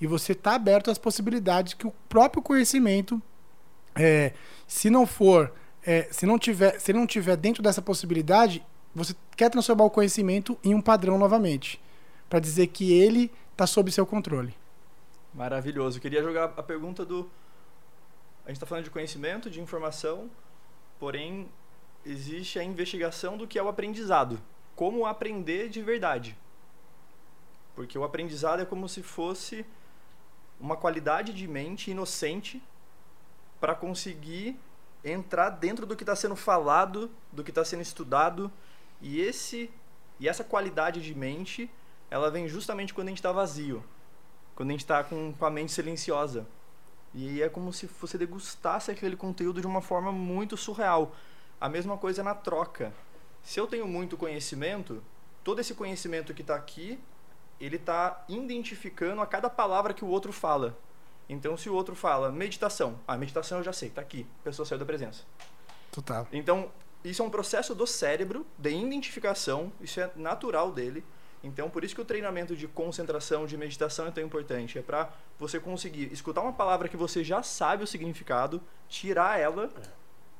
e 0.00 0.06
você 0.06 0.34
tá 0.34 0.54
aberto 0.54 0.90
às 0.90 0.96
possibilidades 0.96 1.74
que 1.74 1.86
o 1.86 1.92
próprio 2.08 2.42
conhecimento, 2.42 3.20
é, 3.94 4.32
se 4.66 4.88
não 4.88 5.06
for 5.06 5.52
é, 5.84 6.08
se 6.10 6.26
não 6.26 6.38
tiver, 6.38 6.78
se 6.78 6.90
ele 6.90 6.98
não 6.98 7.06
tiver 7.06 7.36
dentro 7.36 7.62
dessa 7.62 7.80
possibilidade, 7.80 8.64
você 8.94 9.14
quer 9.36 9.50
transformar 9.50 9.84
o 9.84 9.90
conhecimento 9.90 10.58
em 10.62 10.74
um 10.74 10.80
padrão 10.80 11.18
novamente, 11.18 11.80
para 12.28 12.38
dizer 12.38 12.66
que 12.68 12.92
ele 12.92 13.30
está 13.52 13.66
sob 13.66 13.90
seu 13.90 14.06
controle. 14.06 14.54
Maravilhoso. 15.32 15.98
Eu 15.98 16.02
queria 16.02 16.22
jogar 16.22 16.52
a 16.56 16.62
pergunta 16.62 17.04
do 17.04 17.30
a 18.44 18.48
gente 18.48 18.56
está 18.56 18.66
falando 18.66 18.84
de 18.84 18.90
conhecimento, 18.90 19.50
de 19.50 19.60
informação, 19.60 20.30
porém 20.98 21.48
existe 22.04 22.58
a 22.58 22.64
investigação 22.64 23.36
do 23.36 23.46
que 23.46 23.58
é 23.58 23.62
o 23.62 23.68
aprendizado. 23.68 24.40
Como 24.74 25.06
aprender 25.06 25.68
de 25.68 25.82
verdade. 25.82 26.36
Porque 27.76 27.96
o 27.98 28.02
aprendizado 28.02 28.60
é 28.60 28.64
como 28.64 28.88
se 28.88 29.02
fosse 29.02 29.64
uma 30.58 30.76
qualidade 30.76 31.32
de 31.32 31.46
mente 31.46 31.90
inocente 31.90 32.62
para 33.60 33.74
conseguir 33.74 34.58
entrar 35.04 35.50
dentro 35.50 35.86
do 35.86 35.96
que 35.96 36.02
está 36.02 36.14
sendo 36.14 36.36
falado, 36.36 37.10
do 37.32 37.42
que 37.42 37.50
está 37.50 37.64
sendo 37.64 37.82
estudado. 37.82 38.50
E 39.00 39.20
esse 39.20 39.70
e 40.20 40.28
essa 40.28 40.44
qualidade 40.44 41.00
de 41.00 41.14
mente, 41.14 41.70
ela 42.10 42.30
vem 42.30 42.46
justamente 42.46 42.92
quando 42.92 43.08
a 43.08 43.10
gente 43.10 43.18
está 43.18 43.32
vazio, 43.32 43.82
quando 44.54 44.68
a 44.68 44.72
gente 44.72 44.82
está 44.82 45.02
com, 45.02 45.32
com 45.32 45.44
a 45.46 45.50
mente 45.50 45.72
silenciosa. 45.72 46.46
E 47.14 47.42
é 47.42 47.48
como 47.48 47.72
se 47.72 47.86
você 47.86 48.18
degustasse 48.18 48.90
aquele 48.90 49.16
conteúdo 49.16 49.62
de 49.62 49.66
uma 49.66 49.80
forma 49.80 50.12
muito 50.12 50.58
surreal. 50.58 51.16
A 51.58 51.68
mesma 51.68 51.96
coisa 51.96 52.22
na 52.22 52.34
troca. 52.34 52.92
Se 53.42 53.58
eu 53.58 53.66
tenho 53.66 53.88
muito 53.88 54.16
conhecimento, 54.16 55.02
todo 55.42 55.60
esse 55.60 55.74
conhecimento 55.74 56.34
que 56.34 56.42
está 56.42 56.54
aqui, 56.54 57.00
ele 57.58 57.76
está 57.76 58.22
identificando 58.28 59.22
a 59.22 59.26
cada 59.26 59.48
palavra 59.48 59.94
que 59.94 60.04
o 60.04 60.08
outro 60.08 60.32
fala. 60.32 60.78
Então, 61.30 61.56
se 61.56 61.70
o 61.70 61.74
outro 61.74 61.94
fala 61.94 62.32
meditação, 62.32 62.98
a 63.06 63.14
ah, 63.14 63.16
meditação 63.16 63.58
eu 63.58 63.64
já 63.64 63.72
sei, 63.72 63.88
está 63.88 64.00
aqui, 64.00 64.26
a 64.40 64.44
pessoa 64.44 64.66
saiu 64.66 64.80
da 64.80 64.84
presença. 64.84 65.22
Total. 65.92 66.26
Então, 66.32 66.72
isso 67.04 67.22
é 67.22 67.24
um 67.24 67.30
processo 67.30 67.72
do 67.72 67.86
cérebro 67.86 68.44
de 68.58 68.70
identificação, 68.70 69.72
isso 69.80 70.00
é 70.00 70.10
natural 70.16 70.72
dele. 70.72 71.04
Então, 71.42 71.70
por 71.70 71.84
isso 71.84 71.94
que 71.94 72.00
o 72.00 72.04
treinamento 72.04 72.56
de 72.56 72.66
concentração, 72.66 73.46
de 73.46 73.56
meditação 73.56 74.08
é 74.08 74.10
tão 74.10 74.24
importante. 74.24 74.76
É 74.76 74.82
para 74.82 75.08
você 75.38 75.60
conseguir 75.60 76.12
escutar 76.12 76.42
uma 76.42 76.52
palavra 76.52 76.88
que 76.88 76.96
você 76.96 77.22
já 77.22 77.44
sabe 77.44 77.84
o 77.84 77.86
significado, 77.86 78.60
tirar 78.88 79.38
ela 79.38 79.70
é. 79.76 79.88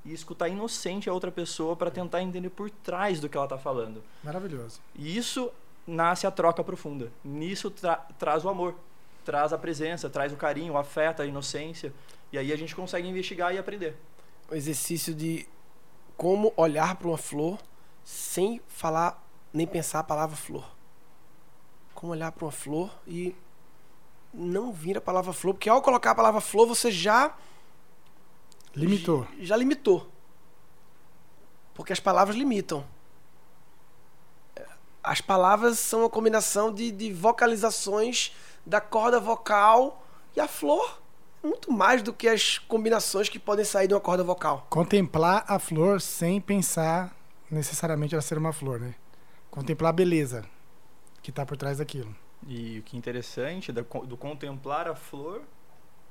e 0.05 0.13
escutar 0.13 0.49
inocente 0.49 1.09
a 1.09 1.13
outra 1.13 1.31
pessoa 1.31 1.77
para 1.77 1.91
tentar 1.91 2.21
entender 2.21 2.51
por 2.51 2.69
trás 2.69 3.21
do 3.21 3.29
que 3.29 3.37
ela 3.37 3.47
está 3.47 3.57
falando. 3.57 4.03
Maravilhoso. 4.25 4.81
E 4.97 5.17
isso 5.17 5.53
nasce 5.87 6.27
a 6.27 6.33
troca 6.33 6.65
profunda. 6.65 7.13
Nisso 7.25 7.71
tra 7.71 7.97
traz 8.19 8.45
o 8.45 8.49
amor 8.49 8.75
traz 9.25 9.53
a 9.53 9.59
presença, 9.59 10.09
traz 10.11 10.33
o 10.33 10.37
carinho, 10.37 10.75
o 10.75 10.79
afeto, 10.79 11.23
a 11.23 11.27
inocência. 11.27 11.93
E 12.33 12.39
aí 12.39 12.53
a 12.53 12.57
gente 12.57 12.75
consegue 12.75 13.09
investigar 13.09 13.55
e 13.55 13.59
aprender. 13.59 13.97
O 14.51 14.55
exercício 14.55 15.15
de 15.15 15.47
como 16.17 16.53
olhar 16.57 16.97
para 16.97 17.09
uma 17.09 17.19
flor 17.19 17.59
sem 18.05 18.61
falar 18.69 19.25
nem 19.53 19.67
pensar 19.67 20.01
a 20.01 20.05
palavra 20.05 20.37
flor. 20.37 20.65
Como 21.95 22.13
olhar 22.13 22.33
para 22.33 22.45
uma 22.45 22.53
flor 22.53 22.91
e 23.07 23.35
não 24.33 24.73
vir 24.73 24.97
a 24.97 25.01
palavra 25.01 25.33
flor, 25.33 25.55
porque 25.55 25.69
ao 25.69 25.83
colocar 25.83 26.13
a 26.13 26.15
palavra 26.15 26.41
flor 26.41 26.67
você 26.67 26.91
já 26.91 27.37
limitou. 28.75 29.27
Já, 29.41 29.57
limitou. 29.57 30.11
Porque 31.75 31.93
as 31.93 32.01
palavras 32.01 32.37
limitam. 32.37 32.87
As 35.03 35.21
palavras 35.21 35.79
são 35.79 36.01
uma 36.01 36.11
combinação 36.11 36.73
de, 36.73 36.93
de 36.93 37.13
vocalizações 37.13 38.33
da 38.65 38.81
corda 38.81 39.19
vocal 39.19 40.05
e 40.37 40.41
a 40.41 40.49
flor 40.49 41.01
muito 41.43 41.73
mais 41.73 42.03
do 42.03 42.13
que 42.13 42.29
as 42.29 42.59
combinações 42.59 43.29
que 43.29 43.39
podem 43.39 43.65
sair 43.65 43.89
de 43.89 43.95
uma 43.95 44.01
corda 44.01 44.23
vocal. 44.23 44.67
Contemplar 44.69 45.45
a 45.49 45.59
flor 45.59 46.01
sem 46.01 46.41
pensar 46.41 47.17
necessariamente 47.51 48.15
ela 48.15 48.23
ser 48.23 48.39
uma 48.39 48.53
flor, 48.53 48.79
né? 48.79 48.95
Contemplar 49.51 49.91
a 49.91 49.93
beleza 49.93 50.45
que 51.23 51.31
está 51.31 51.45
por 51.45 51.57
trás 51.57 51.79
daquilo. 51.79 52.15
E 52.47 52.79
o 52.79 52.83
que 52.83 52.97
é 52.97 52.99
interessante 52.99 53.73
do, 53.73 53.83
do 53.83 54.17
contemplar 54.17 54.87
a 54.87 54.95
flor 54.95 55.43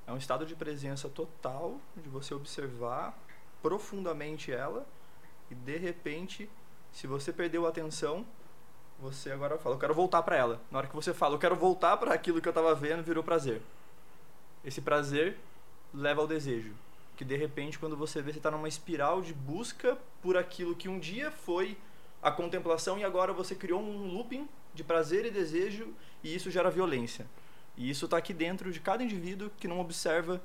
é 0.05 0.11
um 0.11 0.17
estado 0.17 0.45
de 0.45 0.55
presença 0.55 1.07
total, 1.07 1.77
de 1.95 2.09
você 2.09 2.33
observar 2.33 3.17
profundamente 3.61 4.51
ela 4.51 4.85
e 5.49 5.55
de 5.55 5.77
repente, 5.77 6.49
se 6.91 7.07
você 7.07 7.31
perdeu 7.31 7.65
a 7.65 7.69
atenção, 7.69 8.25
você 9.01 9.31
agora 9.31 9.57
fala, 9.57 9.75
eu 9.75 9.79
quero 9.79 9.93
voltar 9.93 10.21
para 10.23 10.35
ela. 10.35 10.61
Na 10.69 10.79
hora 10.79 10.87
que 10.87 10.95
você 10.95 11.13
fala, 11.13 11.35
eu 11.35 11.39
quero 11.39 11.55
voltar 11.55 11.97
para 11.97 12.13
aquilo 12.13 12.41
que 12.41 12.47
eu 12.47 12.51
estava 12.51 12.75
vendo, 12.75 13.01
virou 13.01 13.23
prazer. 13.23 13.61
Esse 14.63 14.81
prazer 14.81 15.37
leva 15.93 16.21
ao 16.21 16.27
desejo. 16.27 16.73
Que 17.15 17.23
de 17.23 17.35
repente, 17.35 17.79
quando 17.79 17.95
você 17.95 18.21
vê, 18.21 18.31
você 18.31 18.39
está 18.39 18.51
numa 18.51 18.67
espiral 18.67 19.21
de 19.21 19.33
busca 19.33 19.97
por 20.21 20.37
aquilo 20.37 20.75
que 20.75 20.89
um 20.89 20.99
dia 20.99 21.31
foi 21.31 21.77
a 22.21 22.29
contemplação 22.29 22.99
e 22.99 23.03
agora 23.03 23.31
você 23.31 23.55
criou 23.55 23.81
um 23.81 24.13
looping 24.13 24.47
de 24.73 24.83
prazer 24.83 25.25
e 25.25 25.31
desejo 25.31 25.93
e 26.23 26.35
isso 26.35 26.51
gera 26.51 26.69
violência. 26.69 27.25
E 27.77 27.89
isso 27.89 28.05
está 28.05 28.17
aqui 28.17 28.33
dentro 28.33 28.71
de 28.71 28.79
cada 28.79 29.03
indivíduo 29.03 29.49
que 29.57 29.67
não 29.67 29.79
observa 29.79 30.41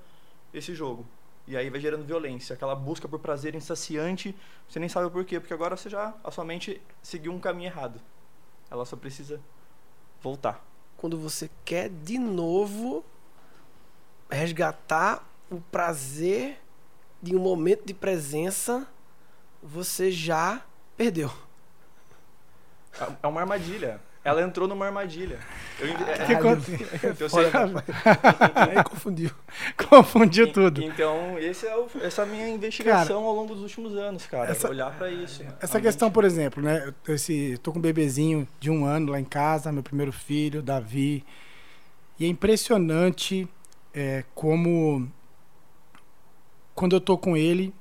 esse 0.53 0.75
jogo. 0.75 1.05
E 1.47 1.57
aí 1.57 1.69
vai 1.69 1.81
gerando 1.81 2.05
violência, 2.05 2.55
aquela 2.55 2.75
busca 2.75 3.07
por 3.07 3.19
prazer 3.19 3.55
insaciante, 3.55 4.35
você 4.67 4.79
nem 4.79 4.89
sabe 4.89 5.07
o 5.07 5.11
porquê, 5.11 5.39
porque 5.39 5.53
agora 5.53 5.77
você 5.77 5.91
já, 5.91 6.15
a 6.23 6.31
sua 6.31 6.45
mente 6.45 6.81
seguiu 7.03 7.33
um 7.33 7.41
caminho 7.41 7.69
errado. 7.69 8.01
Ela 8.75 8.85
só 8.85 8.97
precisa 8.97 9.41
voltar. 10.21 10.61
Quando 10.97 11.17
você 11.17 11.49
quer 11.65 11.89
de 11.89 12.19
novo 12.19 13.05
resgatar 14.29 15.25
o 15.49 15.61
prazer 15.61 16.61
de 17.23 17.37
um 17.37 17.39
momento 17.39 17.87
de 17.87 17.95
presença, 17.95 18.85
você 19.63 20.11
já 20.11 20.61
perdeu. 20.97 21.31
É 23.23 23.27
uma 23.29 23.43
armadilha. 23.43 24.01
Ela 24.25 24.41
entrou 24.43 24.67
numa 24.67 24.87
armadilha. 24.87 25.39
Eu, 25.79 25.87
é, 25.89 27.13
que 27.15 27.23
eu 27.23 27.29
sei. 27.29 27.45
Aí 28.57 28.83
confundiu. 28.83 29.31
Confundiu 29.89 30.51
tudo. 30.51 30.83
Então, 30.83 31.39
esse 31.39 31.67
é 31.67 31.77
o, 31.77 31.87
essa 32.01 32.23
é 32.23 32.25
a 32.25 32.27
minha 32.27 32.49
investigação 32.49 33.17
cara, 33.17 33.29
ao 33.29 33.35
longo 33.35 33.55
dos 33.55 33.63
últimos 33.63 33.95
anos, 33.99 34.25
cara. 34.25 34.51
Essa, 34.51 34.71
olhar 34.71 34.91
para 34.97 35.11
isso. 35.11 35.45
Essa 35.61 35.79
questão, 35.79 36.11
por 36.11 36.25
exemplo, 36.25 36.63
né? 36.63 36.95
Esse, 37.07 37.59
tô 37.63 37.71
com 37.71 37.79
um 37.79 37.83
bebezinho 37.83 38.49
de 38.59 38.71
um 38.71 38.87
ano 38.87 39.13
lá 39.13 39.21
em 39.21 39.25
casa, 39.25 39.71
meu 39.71 39.83
primeiro 39.83 40.11
filho, 40.11 40.63
Davi. 40.63 41.23
E 42.19 42.25
é 42.25 42.29
impressionante 42.29 43.47
é, 43.93 44.25
como 44.35 45.07
quando 46.75 46.97
eu 46.97 47.01
tô 47.01 47.19
com 47.19 47.37
ele, 47.37 47.75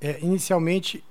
é, 0.00 0.20
inicialmente, 0.20 1.02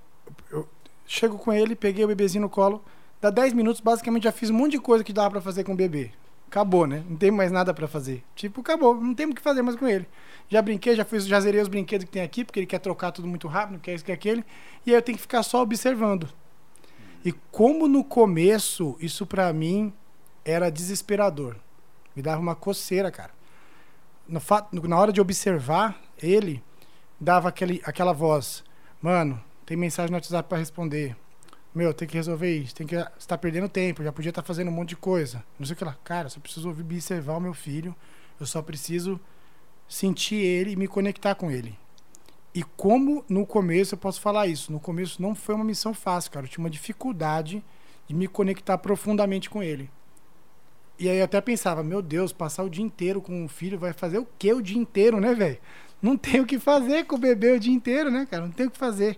eu 0.50 0.66
chego 1.06 1.38
com 1.38 1.52
ele, 1.52 1.76
peguei 1.76 2.06
o 2.06 2.08
bebezinho 2.08 2.44
no 2.44 2.50
colo 2.50 2.82
Dá 3.22 3.30
10 3.30 3.54
minutos, 3.54 3.80
basicamente 3.80 4.24
já 4.24 4.32
fiz 4.32 4.50
um 4.50 4.56
monte 4.56 4.72
de 4.72 4.80
coisa 4.80 5.04
que 5.04 5.14
dava 5.14 5.30
para 5.30 5.42
fazer 5.42 5.64
com 5.64 5.74
o 5.74 5.76
bebê. 5.76 6.12
Acabou, 6.48 6.88
né? 6.88 7.04
Não 7.08 7.16
tem 7.16 7.30
mais 7.30 7.52
nada 7.52 7.74
para 7.74 7.88
fazer. 7.88 8.24
Tipo, 8.36 8.62
acabou. 8.62 9.00
Não 9.00 9.14
tem 9.14 9.28
o 9.28 9.34
que 9.34 9.42
fazer 9.42 9.62
mais 9.62 9.78
com 9.78 9.88
ele. 9.88 10.08
Já 10.50 10.62
brinquei, 10.62 10.96
já 10.96 11.06
fiz, 11.06 11.26
já 11.26 11.40
zerei 11.40 11.62
os 11.62 11.68
brinquedos 11.68 12.04
que 12.04 12.12
tem 12.12 12.24
aqui, 12.24 12.44
porque 12.44 12.60
ele 12.60 12.66
quer 12.66 12.80
trocar 12.80 13.12
tudo 13.12 13.28
muito 13.28 13.48
rápido, 13.48 13.80
quer 13.80 13.94
isso, 13.94 14.04
quer 14.04 14.14
aquele. 14.14 14.44
E 14.86 14.90
aí 14.90 14.98
eu 14.98 15.02
tenho 15.02 15.18
que 15.18 15.22
ficar 15.22 15.44
só 15.44 15.62
observando. 15.62 16.28
E 17.24 17.32
como 17.52 17.88
no 17.88 18.04
começo, 18.04 18.98
isso 19.00 19.26
para 19.26 19.54
mim 19.54 19.94
era 20.44 20.72
desesperador. 20.72 21.56
Me 22.16 22.24
dava 22.24 22.42
uma 22.42 22.56
coceira, 22.56 23.12
cara. 23.12 23.32
No 24.28 24.40
fato, 24.40 24.76
na 24.88 24.98
hora 24.98 25.14
de 25.14 25.22
observar 25.22 26.02
ele, 26.22 26.62
dava 27.20 27.50
aquele, 27.50 27.82
aquela 27.86 28.12
voz: 28.14 28.64
Mano, 29.00 29.42
tem 29.66 29.78
mensagem 29.78 30.10
no 30.10 30.18
WhatsApp 30.18 30.50
para 30.50 30.58
responder 30.58 31.16
meu, 31.74 31.94
tem 31.94 32.08
que 32.08 32.16
resolver 32.16 32.54
isso, 32.54 32.76
tem 32.76 32.86
que. 32.86 32.96
Você 32.96 33.28
tá 33.28 33.38
perdendo 33.38 33.70
tempo, 33.70 34.04
já 34.04 34.12
podia 34.12 34.30
estar 34.30 34.42
tá 34.42 34.46
fazendo 34.46 34.68
um 34.68 34.72
monte 34.72 34.90
de 34.90 34.96
coisa. 34.98 35.44
Não 35.58 35.66
sei 35.66 35.74
o 35.74 35.78
que 35.78 35.86
lá. 35.86 35.98
Cara, 36.04 36.30
só 36.30 36.40
preciso 36.40 36.70
observar 36.70 37.38
o 37.38 37.42
meu 37.42 37.54
filho, 37.54 37.96
eu 38.40 38.46
só 38.46 38.62
preciso 38.62 39.20
sentir 39.88 40.36
ele 40.36 40.72
e 40.72 40.76
me 40.76 40.88
conectar 40.88 41.36
com 41.36 41.50
ele. 41.50 41.78
E 42.54 42.64
como 42.64 43.24
no 43.30 43.46
começo 43.46 43.96
eu 43.96 43.98
posso 43.98 44.20
falar 44.20 44.48
isso? 44.48 44.72
No 44.72 44.80
começo 44.80 45.22
não 45.22 45.34
foi 45.34 45.56
uma 45.56 45.64
missão 45.64 45.94
fácil, 45.94 46.32
cara. 46.32 46.46
Eu 46.46 46.50
tinha 46.50 46.64
uma 46.64 46.70
dificuldade 46.70 47.64
de 48.08 48.14
me 48.14 48.28
conectar 48.28 48.78
profundamente 48.78 49.50
com 49.50 49.64
ele. 49.64 49.90
E 51.00 51.10
aí 51.10 51.18
eu 51.18 51.26
até 51.26 51.40
pensava, 51.40 51.82
meu 51.82 52.02
Deus, 52.02 52.34
passar 52.34 52.64
o 52.64 52.70
dia 52.70 52.84
inteiro 52.84 53.22
com 53.22 53.46
o 53.46 53.48
filho 53.48 53.80
vai 53.80 53.94
fazer 53.94 54.18
o 54.18 54.28
que 54.38 54.54
o 54.54 54.62
dia 54.62 54.78
inteiro, 54.78 55.20
né, 55.20 55.34
velho? 55.34 55.58
Não 56.02 56.18
tem 56.18 56.42
o 56.42 56.46
que 56.46 56.60
fazer 56.60 57.06
com 57.06 57.16
o 57.16 57.20
bebê 57.20 57.54
o 57.54 57.60
dia 57.60 57.74
inteiro, 57.74 58.12
né, 58.12 58.28
cara? 58.30 58.44
Não 58.44 58.52
tem 58.52 58.68
o 58.68 58.72
que 58.72 58.78
fazer. 58.78 59.18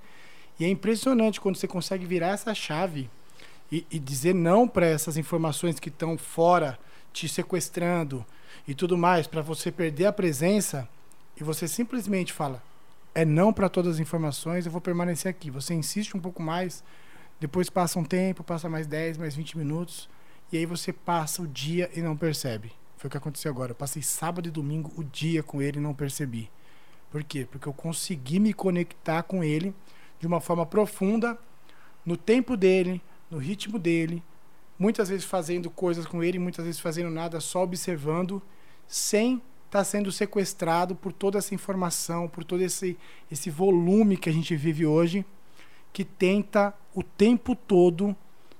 E 0.59 0.65
é 0.65 0.69
impressionante 0.69 1.41
quando 1.41 1.55
você 1.55 1.67
consegue 1.67 2.05
virar 2.05 2.29
essa 2.29 2.53
chave 2.53 3.09
e, 3.71 3.85
e 3.89 3.99
dizer 3.99 4.35
não 4.35 4.67
para 4.67 4.85
essas 4.85 5.17
informações 5.17 5.79
que 5.79 5.89
estão 5.89 6.17
fora, 6.17 6.77
te 7.11 7.27
sequestrando 7.27 8.25
e 8.67 8.73
tudo 8.73 8.97
mais, 8.97 9.27
para 9.27 9.41
você 9.41 9.71
perder 9.71 10.05
a 10.05 10.13
presença 10.13 10.87
e 11.39 11.43
você 11.43 11.67
simplesmente 11.67 12.31
fala: 12.31 12.61
é 13.15 13.25
não 13.25 13.51
para 13.51 13.69
todas 13.69 13.95
as 13.95 13.99
informações, 13.99 14.65
eu 14.65 14.71
vou 14.71 14.81
permanecer 14.81 15.29
aqui. 15.29 15.49
Você 15.49 15.73
insiste 15.73 16.15
um 16.15 16.19
pouco 16.19 16.41
mais, 16.41 16.83
depois 17.39 17.69
passa 17.69 17.99
um 17.99 18.03
tempo, 18.03 18.43
passa 18.43 18.69
mais 18.69 18.87
10, 18.87 19.17
mais 19.17 19.35
20 19.35 19.57
minutos, 19.57 20.09
e 20.51 20.57
aí 20.57 20.65
você 20.65 20.93
passa 20.93 21.41
o 21.41 21.47
dia 21.47 21.89
e 21.95 22.01
não 22.01 22.15
percebe. 22.15 22.71
Foi 22.97 23.07
o 23.07 23.11
que 23.11 23.17
aconteceu 23.17 23.51
agora. 23.51 23.71
Eu 23.71 23.75
passei 23.75 24.01
sábado 24.01 24.47
e 24.47 24.51
domingo 24.51 24.91
o 24.95 25.03
dia 25.03 25.43
com 25.43 25.61
ele 25.61 25.77
e 25.77 25.81
não 25.81 25.93
percebi. 25.93 26.49
Por 27.11 27.23
quê? 27.23 27.47
Porque 27.51 27.67
eu 27.67 27.73
consegui 27.73 28.39
me 28.39 28.53
conectar 28.53 29.23
com 29.23 29.43
ele 29.43 29.73
de 30.19 30.27
uma 30.27 30.39
forma 30.39 30.65
profunda, 30.65 31.37
no 32.05 32.17
tempo 32.17 32.57
dele, 32.57 33.01
no 33.29 33.37
ritmo 33.37 33.79
dele, 33.79 34.23
muitas 34.77 35.09
vezes 35.09 35.25
fazendo 35.25 35.69
coisas 35.69 36.05
com 36.05 36.23
ele, 36.23 36.39
muitas 36.39 36.65
vezes 36.65 36.79
fazendo 36.79 37.09
nada, 37.09 37.39
só 37.39 37.63
observando, 37.63 38.41
sem 38.87 39.35
estar 39.65 39.79
tá 39.79 39.83
sendo 39.83 40.11
sequestrado 40.11 40.95
por 40.95 41.11
toda 41.11 41.37
essa 41.37 41.55
informação, 41.55 42.27
por 42.27 42.43
todo 42.43 42.61
esse, 42.61 42.97
esse 43.31 43.49
volume 43.49 44.17
que 44.17 44.29
a 44.29 44.33
gente 44.33 44.55
vive 44.55 44.85
hoje, 44.85 45.25
que 45.91 46.03
tenta 46.03 46.73
o 46.93 47.03
tempo 47.03 47.55
todo 47.55 48.15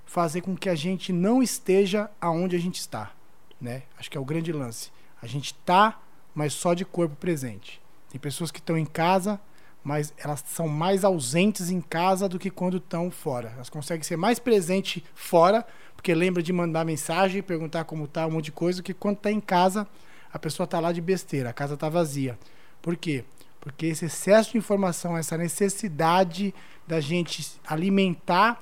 fazer 0.06 0.42
com 0.42 0.56
que 0.56 0.70
a 0.70 0.76
gente 0.76 1.12
não 1.12 1.42
esteja 1.42 2.10
aonde 2.22 2.56
a 2.56 2.60
gente 2.60 2.80
está, 2.80 3.12
né? 3.60 3.84
Acho 3.98 4.10
que 4.12 4.18
é 4.18 4.22
o 4.22 4.26
grande 4.26 4.52
lance. 4.52 4.92
A 5.22 5.26
gente 5.26 5.48
está, 5.48 6.00
mas 6.36 6.54
só 6.54 6.74
de 6.74 6.86
corpo 6.86 7.16
presente. 7.16 7.82
Tem 8.10 8.20
pessoas 8.20 8.52
que 8.52 8.60
estão 8.60 8.78
em 8.78 8.86
casa, 8.86 9.40
mas 9.84 10.14
elas 10.18 10.44
são 10.48 10.68
mais 10.68 11.04
ausentes 11.04 11.70
em 11.70 11.82
casa 11.82 12.30
do 12.30 12.40
que 12.40 12.50
quando 12.50 12.78
estão 12.78 13.12
fora. 13.12 13.52
Elas 13.56 13.70
conseguem 13.70 14.04
ser 14.04 14.16
mais 14.16 14.40
presentes 14.40 15.04
fora, 15.14 15.66
porque 15.96 16.14
lembra 16.16 16.42
de 16.42 16.54
mandar 16.54 16.86
mensagem, 16.86 17.42
perguntar 17.42 17.84
como 17.84 18.08
tá, 18.08 18.26
um 18.26 18.32
monte 18.32 18.46
de 18.46 18.52
coisa, 18.54 18.82
que 18.82 18.94
quando 18.94 19.18
está 19.18 19.32
em 19.32 19.42
casa, 19.42 19.88
a 20.32 20.40
pessoa 20.40 20.66
está 20.66 20.80
lá 20.80 20.92
de 20.92 21.02
besteira, 21.02 21.50
a 21.50 21.54
casa 21.54 21.74
está 21.74 21.90
vazia. 21.90 22.40
Por 22.82 22.96
quê? 22.96 23.26
Porque 23.60 23.88
esse 23.88 24.06
excesso 24.06 24.52
de 24.54 24.58
informação, 24.58 25.18
essa 25.18 25.38
necessidade 25.38 26.54
da 26.88 27.00
gente 27.00 27.46
alimentar 27.66 28.62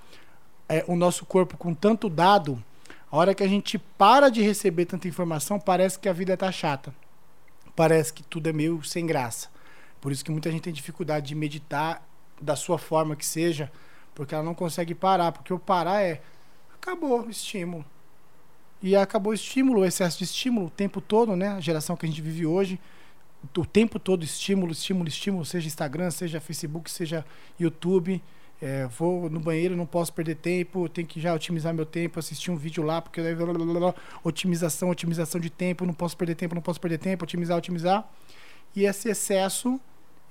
é, 0.68 0.84
o 0.88 0.96
nosso 0.96 1.26
corpo 1.26 1.58
com 1.58 1.74
tanto 1.74 2.10
dado, 2.10 2.64
a 3.12 3.18
hora 3.18 3.36
que 3.36 3.44
a 3.44 3.48
gente 3.48 3.78
para 3.78 4.30
de 4.30 4.42
receber 4.42 4.86
tanta 4.86 5.08
informação, 5.08 5.60
parece 5.60 6.00
que 6.00 6.08
a 6.08 6.14
vida 6.14 6.34
está 6.34 6.52
chata. 6.52 6.94
Parece 7.76 8.14
que 8.14 8.24
tudo 8.24 8.48
é 8.48 8.54
meio 8.54 8.82
sem 8.84 9.06
graça. 9.06 9.50
Por 10.02 10.12
isso 10.12 10.26
que 10.26 10.32
muita 10.32 10.52
gente 10.52 10.64
tem 10.64 10.74
dificuldade 10.74 11.28
de 11.28 11.36
meditar 11.36 12.06
da 12.42 12.56
sua 12.56 12.80
forma 12.80 13.16
que 13.16 13.26
seja, 13.26 13.72
porque 14.16 14.34
ela 14.34 14.44
não 14.44 14.56
consegue 14.56 14.96
parar. 14.96 15.32
Porque 15.32 15.54
o 15.54 15.60
parar 15.60 16.02
é 16.02 16.22
acabou 16.74 17.22
o 17.22 17.30
estímulo. 17.30 17.86
E 18.82 18.96
acabou 18.96 19.32
o 19.32 19.36
estímulo, 19.36 19.82
o 19.82 19.86
excesso 19.86 20.18
de 20.18 20.24
estímulo 20.24 20.66
o 20.66 20.70
tempo 20.72 21.00
todo, 21.00 21.36
né? 21.36 21.50
A 21.50 21.60
geração 21.60 21.96
que 21.96 22.06
a 22.06 22.10
gente 22.10 22.22
vive 22.22 22.48
hoje, 22.48 22.80
o 23.56 23.66
tempo 23.66 24.00
todo 24.00 24.24
estímulo, 24.24 24.72
estímulo, 24.72 25.08
estímulo, 25.08 25.46
seja 25.46 25.68
Instagram, 25.68 26.10
seja 26.10 26.42
Facebook, 26.42 26.90
seja 26.90 27.24
YouTube. 27.60 28.22
É, 28.60 28.88
vou 28.88 29.30
no 29.30 29.40
banheiro, 29.40 29.76
não 29.76 29.88
posso 29.88 30.14
perder 30.14 30.36
tempo, 30.36 30.88
tenho 30.88 31.08
que 31.08 31.20
já 31.20 31.34
otimizar 31.34 31.74
meu 31.74 31.86
tempo, 31.86 32.20
assistir 32.20 32.52
um 32.52 32.56
vídeo 32.56 32.84
lá, 32.84 33.02
porque 33.02 33.20
blá, 33.34 33.54
blá, 33.54 33.80
blá, 33.80 33.96
otimização, 34.24 34.92
otimização 34.92 35.42
de 35.42 35.50
tempo, 35.50 35.84
não 35.84 35.96
posso 35.96 36.16
perder 36.16 36.36
tempo, 36.36 36.54
não 36.54 36.62
posso 36.62 36.80
perder 36.80 37.00
tempo, 37.00 37.24
otimizar, 37.24 37.58
otimizar. 37.58 38.08
E 38.76 38.86
esse 38.86 39.10
excesso 39.10 39.80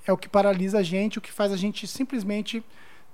é 0.05 0.11
o 0.11 0.17
que 0.17 0.29
paralisa 0.29 0.79
a 0.79 0.83
gente, 0.83 1.17
o 1.17 1.21
que 1.21 1.31
faz 1.31 1.51
a 1.51 1.57
gente 1.57 1.87
simplesmente 1.87 2.57
estar 2.57 2.65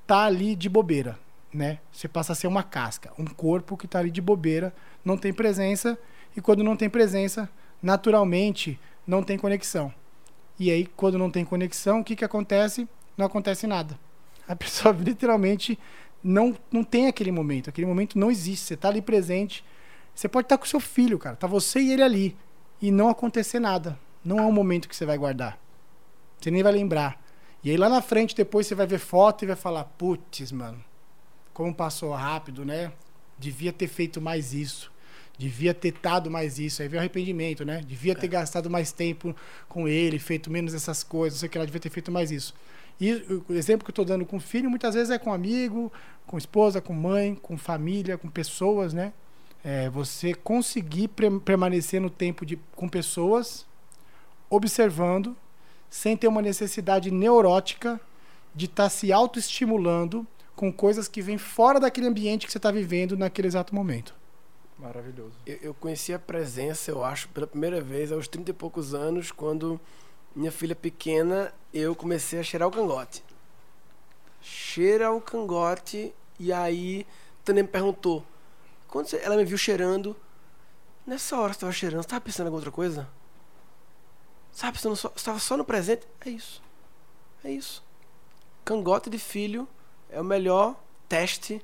tá 0.08 0.26
ali 0.26 0.56
de 0.56 0.70
bobeira, 0.70 1.18
né? 1.54 1.80
Você 1.92 2.08
passa 2.08 2.34
a 2.34 2.36
ser 2.36 2.48
uma 2.48 2.64
casca, 2.64 3.12
um 3.18 3.26
corpo 3.26 3.78
que 3.78 3.86
está 3.86 4.00
ali 4.00 4.12
de 4.12 4.22
bobeira, 4.22 4.74
não 5.04 5.18
tem 5.18 5.34
presença, 5.34 5.98
e 6.36 6.42
quando 6.42 6.64
não 6.64 6.76
tem 6.76 6.90
presença, 6.90 7.50
naturalmente 7.82 8.80
não 9.06 9.24
tem 9.24 9.38
conexão. 9.38 9.94
E 10.60 10.72
aí, 10.72 10.86
quando 10.86 11.18
não 11.18 11.30
tem 11.30 11.46
conexão, 11.46 12.00
o 12.00 12.04
que, 12.04 12.16
que 12.16 12.26
acontece? 12.26 12.88
Não 13.16 13.26
acontece 13.26 13.68
nada 13.68 13.98
a 14.48 14.56
pessoa 14.56 14.96
literalmente 14.98 15.78
não, 16.24 16.56
não 16.72 16.84
tem 16.84 17.08
aquele 17.08 17.32
momento. 17.32 17.70
Aquele 17.70 17.86
momento 17.86 18.18
não 18.18 18.32
existe. 18.32 18.66
Você 18.66 18.74
está 18.74 18.88
ali 18.88 19.02
presente. 19.02 19.64
Você 20.16 20.28
pode 20.28 20.46
estar 20.46 20.58
tá 20.58 20.62
com 20.62 20.66
seu 20.66 20.80
filho, 20.80 21.20
cara. 21.20 21.36
Tá 21.36 21.46
você 21.46 21.80
e 21.80 21.92
ele 21.92 22.02
ali. 22.02 22.38
E 22.82 22.92
não 22.92 23.10
acontecer 23.10 23.60
nada. 23.60 24.00
Não 24.24 24.40
é 24.40 24.44
um 24.44 24.52
momento 24.52 24.88
que 24.88 24.96
você 24.96 25.06
vai 25.06 25.18
guardar. 25.18 25.60
Você 26.40 26.52
nem 26.52 26.64
vai 26.64 26.72
lembrar. 26.72 27.22
E 27.64 27.72
aí 27.72 27.78
lá 27.78 27.90
na 27.90 28.02
frente, 28.02 28.36
depois 28.36 28.68
você 28.68 28.76
vai 28.76 28.88
ver 28.88 29.00
foto 29.00 29.44
e 29.44 29.48
vai 29.48 29.56
falar: 29.56 29.84
putz, 29.84 30.52
mano, 30.52 30.84
como 31.54 31.74
passou 31.74 32.14
rápido, 32.14 32.64
né? 32.64 32.92
Devia 33.38 33.74
ter 33.74 33.88
feito 33.88 34.22
mais 34.22 34.54
isso. 34.54 34.92
Devia 35.38 35.74
ter 35.74 35.94
dado 36.02 36.32
mais 36.32 36.58
isso. 36.58 36.82
Aí 36.82 36.88
vem 36.88 36.98
o 36.98 37.02
arrependimento, 37.02 37.64
né? 37.64 37.82
Devia 37.86 38.16
ter 38.16 38.26
é. 38.26 38.30
gastado 38.30 38.70
mais 38.70 38.92
tempo 38.92 39.36
com 39.70 39.88
ele, 39.88 40.18
feito 40.18 40.50
menos 40.50 40.74
essas 40.74 41.04
coisas. 41.04 41.38
Não 41.38 41.40
sei 41.42 41.48
o 41.48 41.50
que 41.52 41.58
ela 41.58 41.66
devia 41.66 41.80
ter 41.80 41.90
feito 41.90 42.12
mais 42.12 42.32
isso. 42.32 42.54
E 43.00 43.14
o 43.48 43.54
exemplo 43.54 43.86
que 43.86 43.90
eu 43.90 43.92
estou 43.92 44.06
dando 44.06 44.26
com 44.26 44.40
filho, 44.40 44.70
muitas 44.70 44.96
vezes 44.96 45.12
é 45.12 45.20
com 45.20 45.32
amigo, 45.32 45.92
com 46.26 46.38
esposa, 46.38 46.82
com 46.82 46.94
mãe, 46.94 47.36
com 47.36 47.56
família, 47.56 48.18
com 48.18 48.28
pessoas, 48.28 48.94
né? 48.94 49.14
É, 49.64 49.90
você 49.90 50.34
conseguir 50.34 51.10
permanecer 51.44 52.02
no 52.02 52.10
tempo 52.10 52.46
de, 52.46 52.58
com 52.76 52.88
pessoas, 52.88 53.66
observando, 54.50 55.36
sem 55.90 56.16
ter 56.18 56.28
uma 56.28 56.42
necessidade 56.42 57.12
neurótica 57.12 58.00
de 58.54 58.66
estar 58.66 58.84
tá 58.84 58.90
se 58.90 59.12
autoestimulando 59.12 60.26
com 60.56 60.74
coisas 60.74 61.08
que 61.08 61.22
vêm 61.22 61.38
fora 61.38 61.80
daquele 61.80 62.08
ambiente 62.08 62.46
que 62.46 62.52
você 62.52 62.58
está 62.58 62.72
vivendo 62.72 63.16
naquele 63.16 63.48
exato 63.48 63.76
momento. 63.76 64.16
Maravilhoso. 64.78 65.34
Eu, 65.46 65.58
eu 65.62 65.74
conheci 65.74 66.14
a 66.14 66.20
presença, 66.20 66.92
eu 66.92 67.04
acho, 67.04 67.30
pela 67.30 67.48
primeira 67.48 67.82
vez 67.82 68.12
aos 68.12 68.28
30 68.28 68.52
e 68.52 68.54
poucos 68.54 68.94
anos, 68.94 69.32
quando 69.32 69.80
minha 70.36 70.52
filha 70.52 70.76
pequena, 70.76 71.54
eu 71.74 71.96
comecei 71.96 72.40
a 72.40 72.44
cheirar 72.44 72.68
o 72.68 72.72
cangote. 72.72 73.24
Cheira 74.42 75.12
o 75.12 75.20
cangote, 75.20 76.14
e 76.40 76.54
aí 76.54 77.06
Tânia 77.44 77.64
me 77.64 77.70
perguntou, 77.70 78.24
quando 78.88 79.14
ela 79.16 79.36
me 79.36 79.46
viu 79.46 79.58
cheirando, 79.58 80.16
nessa 81.06 81.38
hora 81.38 81.54
você 81.54 81.58
estava 81.58 81.72
cheirando, 81.72 82.02
você 82.02 82.08
estava 82.08 82.22
pensando 82.22 82.46
em 82.46 82.48
alguma 82.48 82.60
outra 82.60 82.72
coisa? 82.72 83.08
Sabe, 84.58 84.80
você 84.80 85.08
estava 85.16 85.38
só 85.38 85.56
no 85.56 85.64
presente? 85.64 86.08
É 86.26 86.32
isso. 86.32 86.64
É 87.44 87.52
isso. 87.52 87.84
Cangote 88.66 89.08
de 89.08 89.20
filho 89.20 89.68
é 90.10 90.20
o 90.20 90.24
melhor 90.24 90.76
teste 91.08 91.62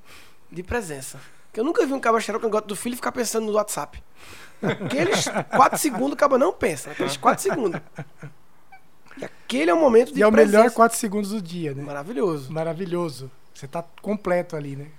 de 0.52 0.62
presença. 0.62 1.20
Que 1.52 1.60
eu 1.60 1.64
nunca 1.64 1.84
vi 1.88 1.92
um 1.92 2.00
cabo 2.00 2.20
cheirar 2.22 2.38
o 2.38 2.44
cangote 2.44 2.68
do 2.68 2.76
filho 2.76 2.94
e 2.94 2.96
ficar 2.96 3.12
pensando 3.12 3.48
no 3.48 3.54
WhatsApp. 3.54 4.04
Aqueles 4.62 5.26
4 5.58 5.80
segundos 5.80 6.14
o 6.14 6.16
cabo 6.16 6.38
não 6.38 6.54
pensa. 6.54 6.92
Aqueles 6.92 7.18
4 7.18 7.42
segundos. 7.42 7.82
E 9.18 9.26
aquele 9.26 9.72
é 9.72 9.74
o 9.74 9.80
momento 9.80 10.14
de 10.14 10.20
E 10.20 10.22
é 10.22 10.28
o 10.28 10.32
melhor 10.32 10.70
4 10.70 10.96
segundos 10.96 11.32
do 11.32 11.42
dia, 11.42 11.74
né? 11.74 11.82
Maravilhoso. 11.82 12.54
Maravilhoso. 12.54 13.32
Você 13.56 13.68
tá 13.68 13.84
completo 14.04 14.56
ali, 14.56 14.76
né? 14.76 14.92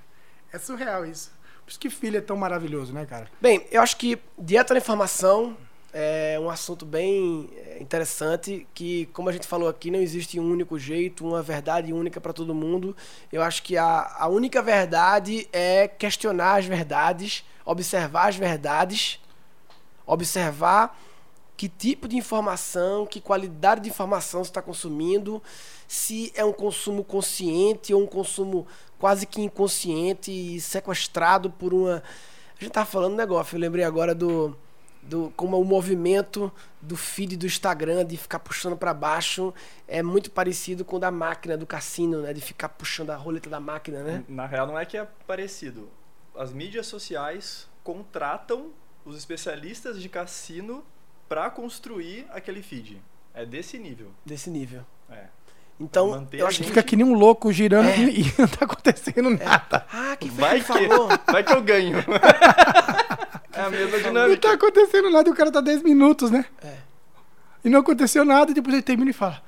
É 0.52 0.58
surreal 0.58 1.06
isso. 1.06 1.30
Por 1.64 1.70
isso 1.70 1.78
que 1.78 1.88
filho 1.88 2.18
é 2.18 2.20
tão 2.20 2.36
maravilhoso, 2.36 2.92
né, 2.92 3.06
cara? 3.06 3.30
Bem, 3.40 3.64
eu 3.70 3.80
acho 3.80 3.96
que 3.96 4.18
dieta 4.36 4.74
da 4.74 4.78
informação 4.80 5.56
é 5.96 6.36
um 6.40 6.50
assunto 6.50 6.84
bem 6.84 7.48
é, 7.56 7.78
interessante 7.80 8.66
que, 8.74 9.06
como 9.12 9.28
a 9.28 9.32
gente 9.32 9.46
falou 9.46 9.68
aqui, 9.68 9.92
não 9.92 10.00
existe 10.00 10.40
um 10.40 10.50
único 10.50 10.76
jeito, 10.76 11.24
uma 11.24 11.40
verdade 11.40 11.92
única 11.92 12.20
para 12.20 12.32
todo 12.32 12.52
mundo. 12.52 12.96
Eu 13.32 13.40
acho 13.40 13.62
que 13.62 13.76
a, 13.76 14.12
a 14.18 14.26
única 14.26 14.60
verdade 14.60 15.48
é 15.52 15.86
questionar 15.86 16.58
as 16.58 16.66
verdades, 16.66 17.44
observar 17.64 18.28
as 18.28 18.34
verdades, 18.34 19.20
observar 20.04 20.98
que 21.56 21.68
tipo 21.68 22.08
de 22.08 22.16
informação, 22.16 23.06
que 23.06 23.20
qualidade 23.20 23.82
de 23.82 23.88
informação 23.88 24.42
você 24.42 24.50
está 24.50 24.60
consumindo, 24.60 25.40
se 25.86 26.32
é 26.34 26.44
um 26.44 26.52
consumo 26.52 27.04
consciente 27.04 27.94
ou 27.94 28.02
um 28.02 28.06
consumo 28.06 28.66
quase 28.98 29.26
que 29.26 29.40
inconsciente 29.40 30.32
e 30.32 30.60
sequestrado 30.60 31.50
por 31.50 31.72
uma. 31.72 32.02
A 32.56 32.58
gente 32.58 32.70
estava 32.70 32.86
falando 32.86 33.12
um 33.12 33.16
negócio, 33.16 33.54
eu 33.54 33.60
lembrei 33.60 33.84
agora 33.84 34.12
do, 34.12 34.56
do 35.08 35.32
como 35.36 35.60
o 35.60 35.64
movimento 35.64 36.52
do 36.80 36.96
feed 36.96 37.36
do 37.36 37.46
Instagram 37.46 38.04
de 38.04 38.16
ficar 38.16 38.38
puxando 38.38 38.76
para 38.76 38.92
baixo 38.92 39.52
é 39.86 40.02
muito 40.02 40.30
parecido 40.30 40.84
com 40.84 40.96
o 40.96 40.98
da 40.98 41.10
máquina 41.10 41.56
do 41.56 41.66
cassino, 41.66 42.22
né, 42.22 42.32
de 42.32 42.40
ficar 42.40 42.70
puxando 42.70 43.10
a 43.10 43.16
roleta 43.16 43.48
da 43.48 43.60
máquina, 43.60 44.02
né? 44.02 44.24
Na 44.28 44.46
real 44.46 44.66
não 44.66 44.78
é 44.78 44.84
que 44.84 44.96
é 44.96 45.06
parecido. 45.26 45.88
As 46.36 46.52
mídias 46.52 46.86
sociais 46.86 47.68
contratam 47.82 48.70
os 49.04 49.16
especialistas 49.16 50.00
de 50.00 50.08
cassino 50.08 50.82
para 51.28 51.50
construir 51.50 52.26
aquele 52.30 52.62
feed. 52.62 53.00
É 53.34 53.44
desse 53.44 53.78
nível. 53.78 54.10
Desse 54.24 54.50
nível. 54.50 54.84
É. 55.10 55.26
Então, 55.78 56.26
eu 56.32 56.46
acho 56.46 56.60
que 56.60 56.68
fica 56.68 56.82
que 56.82 56.94
nem 56.94 57.04
um 57.04 57.14
louco 57.14 57.52
girando 57.52 57.88
é. 57.88 57.98
e 58.08 58.32
não 58.38 58.46
tá 58.46 58.64
acontecendo 58.64 59.30
é. 59.30 59.44
nada. 59.44 59.86
Ah, 59.92 60.16
que 60.16 60.30
vai 60.30 60.60
que, 60.60 60.66
falou? 60.66 61.08
vai 61.26 61.42
que 61.42 61.52
eu 61.52 61.62
ganho. 61.62 61.98
é 63.56 63.60
a 63.60 63.70
mesma 63.70 63.98
dinâmica. 63.98 64.28
Não 64.28 64.36
tá 64.36 64.52
acontecendo 64.52 65.10
nada 65.10 65.28
e 65.28 65.32
o 65.32 65.34
cara 65.34 65.50
tá 65.50 65.60
10 65.60 65.82
minutos, 65.82 66.30
né? 66.30 66.44
É. 66.62 66.78
E 67.64 67.68
não 67.68 67.80
aconteceu 67.80 68.24
nada 68.24 68.50
e 68.50 68.54
depois 68.54 68.74
ele 68.74 68.82
termina 68.82 69.10
e 69.10 69.14
fala. 69.14 69.42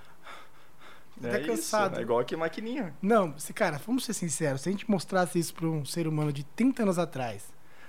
É 1.23 1.31
tá 1.31 1.41
cansado. 1.41 1.93
Isso, 1.93 2.01
é 2.01 2.03
igual 2.03 2.25
que 2.25 2.37
maquininha. 2.37 2.95
Não, 3.01 3.39
se, 3.39 3.53
cara, 3.53 3.81
vamos 3.87 4.05
ser 4.05 4.13
sinceros. 4.13 4.63
Se 4.63 4.69
a 4.69 4.73
gente 4.73 4.91
mostrasse 4.91 5.39
isso 5.39 5.55
para 5.55 5.67
um 5.67 5.85
ser 5.85 6.07
humano 6.07 6.33
de 6.33 6.45
30 6.45 6.83
anos 6.83 6.99
atrás, 6.99 7.45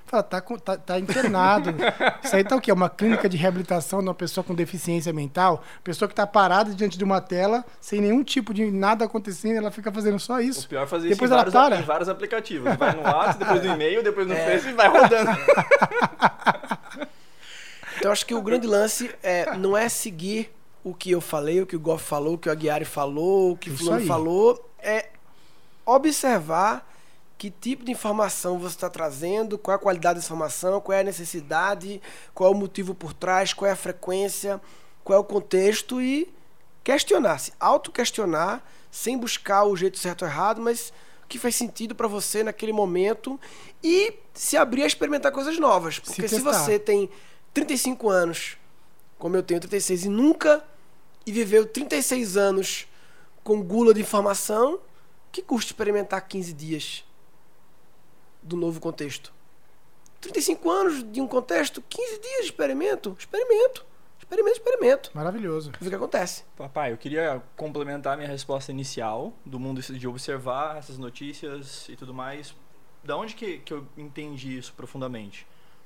Fala, 0.08 0.24
tá, 0.24 0.42
tá, 0.42 0.78
tá 0.78 1.00
internado. 1.00 1.76
Isso 2.24 2.34
aí 2.34 2.44
tá 2.44 2.56
o 2.56 2.62
quê? 2.62 2.72
Uma 2.72 2.90
clínica 2.90 3.28
de 3.28 3.36
reabilitação 3.36 4.00
de 4.00 4.08
uma 4.08 4.14
pessoa 4.14 4.42
com 4.42 4.56
deficiência 4.56 5.12
mental? 5.12 5.62
Pessoa 5.84 6.08
que 6.08 6.16
tá 6.16 6.26
parada 6.26 6.74
diante 6.74 6.98
de 6.98 7.04
uma 7.04 7.20
tela, 7.20 7.66
sem 7.82 8.00
nenhum 8.00 8.24
tipo 8.24 8.54
de 8.54 8.72
nada 8.72 9.04
acontecendo, 9.04 9.58
ela 9.58 9.70
fica 9.70 9.92
fazendo 9.92 10.18
só 10.18 10.40
isso. 10.40 10.66
O 10.66 10.70
pior 10.70 10.84
é 10.84 10.88
fazer 10.88 11.10
depois 11.10 11.30
isso 11.30 11.34
em 11.34 11.38
vários, 11.38 11.54
para. 11.54 11.80
em 11.80 11.84
vários 11.84 12.08
aplicativos. 12.08 12.74
Vai 12.78 12.96
no 12.96 13.02
WhatsApp, 13.02 13.40
depois 13.44 13.64
no 13.64 13.74
e-mail, 13.74 14.02
depois 14.02 14.26
no 14.26 14.34
é. 14.34 14.46
Facebook 14.46 14.74
e 14.74 14.78
vai 14.78 14.88
rodando. 14.88 15.32
Então 18.00 18.12
acho 18.12 18.28
que 18.28 18.36
o 18.36 18.42
grande 18.44 18.68
lance 18.68 19.10
é, 19.24 19.58
não 19.58 19.76
é 19.76 19.90
seguir 19.90 20.52
o 20.84 20.94
que 20.94 21.10
eu 21.10 21.20
falei, 21.20 21.62
o 21.62 21.66
que 21.66 21.76
o 21.76 21.80
Goff 21.80 22.04
falou, 22.04 22.36
o 22.36 22.38
que 22.38 22.48
o 22.48 22.52
Aguiari 22.52 22.86
falou, 22.86 23.54
o 23.54 23.58
que 23.58 23.72
o 23.72 23.78
Fulano 23.78 24.06
falou, 24.06 24.72
é 24.78 25.10
observar 25.86 26.88
que 27.38 27.52
tipo 27.52 27.86
de 27.86 27.92
informação 27.92 28.58
você 28.58 28.76
está 28.76 28.90
trazendo, 28.90 29.58
qual 29.58 29.74
é 29.74 29.76
a 29.76 29.82
qualidade 29.82 30.16
dessa 30.20 30.28
informação, 30.28 30.82
qual 30.82 30.98
é 30.98 31.02
a 31.02 31.04
necessidade, 31.04 32.02
qual 32.34 32.52
é 32.52 32.56
o 32.56 32.58
motivo 32.58 32.96
por 32.96 33.14
trás, 33.14 33.54
qual 33.54 33.70
é 33.70 33.72
a 33.72 33.76
frequência, 33.76 34.60
qual 35.04 35.18
é 35.18 35.20
o 35.20 35.24
contexto 35.24 36.02
e 36.02 36.34
questionar-se, 36.84 37.54
auto-questionar, 37.60 38.64
sem 38.90 39.18
buscar 39.18 39.66
o 39.66 39.76
jeito 39.76 40.00
certo 40.00 40.24
ou 40.24 40.28
errado, 40.28 40.62
mas 40.62 40.92
o 41.24 41.28
que 41.28 41.38
faz 41.38 41.56
sentido 41.56 41.94
para 41.94 42.08
você 42.08 42.44
naquele 42.44 42.74
momento 42.74 43.40
e 43.84 44.16
se 44.34 44.58
abrir 44.58 44.84
a 44.84 44.88
experimentar 44.88 45.32
coisas 45.32 45.60
novas. 45.60 46.00
Porque 46.00 46.28
se, 46.28 46.36
testar. 46.36 46.54
você 46.54 46.80
tem 46.80 47.10
35 47.54 48.10
anos, 48.10 48.58
como 49.20 49.36
eu 49.36 49.44
tenho 49.44 49.60
36, 49.60 50.06
e 50.06 50.10
nunca 50.10 50.64
e 51.26 51.32
viveu 51.32 51.66
36 51.66 52.38
anos 52.38 52.88
com 53.44 53.62
gula 53.62 53.94
de 53.94 54.02
informação, 54.02 54.80
que 55.32 55.42
custa 55.42 55.72
experimentar 55.72 56.26
15 56.26 56.54
dias 56.54 57.07
do 58.48 58.56
novo 58.56 58.80
contexto? 58.80 59.34
35 60.22 60.70
anos 60.70 61.12
de 61.12 61.22
um 61.22 61.28
contexto, 61.28 61.82
15 61.82 62.20
dias 62.20 62.40
de 62.40 62.46
experimento, 62.46 63.16
experimento, 63.20 63.86
experimento, 64.18 64.58
experimento. 64.58 65.12
Maravilhoso. 65.14 65.72
Vê 65.80 65.88
o 65.88 65.90
que 65.90 65.96
acontece. 65.96 66.44
Papai, 66.56 66.92
eu 66.92 66.98
queria 66.98 67.42
complementar 67.56 68.18
minha 68.18 68.30
resposta 68.30 68.72
inicial 68.72 69.34
do 69.46 69.60
mundo 69.60 69.82
de 69.82 70.08
observar 70.08 70.78
essas 70.78 70.98
notícias 70.98 71.88
e 71.88 71.96
tudo 71.96 72.14
mais. 72.14 72.56
Da 73.04 73.16
onde 73.16 73.36
que, 73.36 73.60
que 73.60 73.74
eu 73.74 73.88
entendi 73.96 74.58
isso 74.58 74.74
profundamente? 74.74 75.46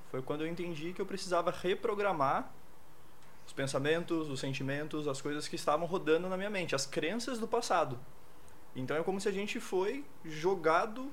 Foi 0.10 0.22
quando 0.22 0.42
eu 0.42 0.48
entendi 0.48 0.94
que 0.94 1.02
eu 1.02 1.06
precisava 1.06 1.52
reprogramar 1.52 2.52
os 3.46 3.54
pensamentos, 3.54 4.30
os 4.30 4.40
sentimentos, 4.40 5.08
as 5.08 5.22
coisas 5.22 5.48
que 5.48 5.56
estavam 5.56 5.86
rodando 5.86 6.30
na 6.30 6.38
minha 6.38 6.50
mente, 6.50 6.74
as 6.74 6.86
crenças 6.86 7.38
do 7.38 7.48
passado. 7.48 8.00
Então 8.76 8.96
é 8.96 9.04
como 9.04 9.20
se 9.20 9.28
a 9.28 9.32
gente 9.32 9.60
foi 9.60 10.06
jogado 10.24 11.12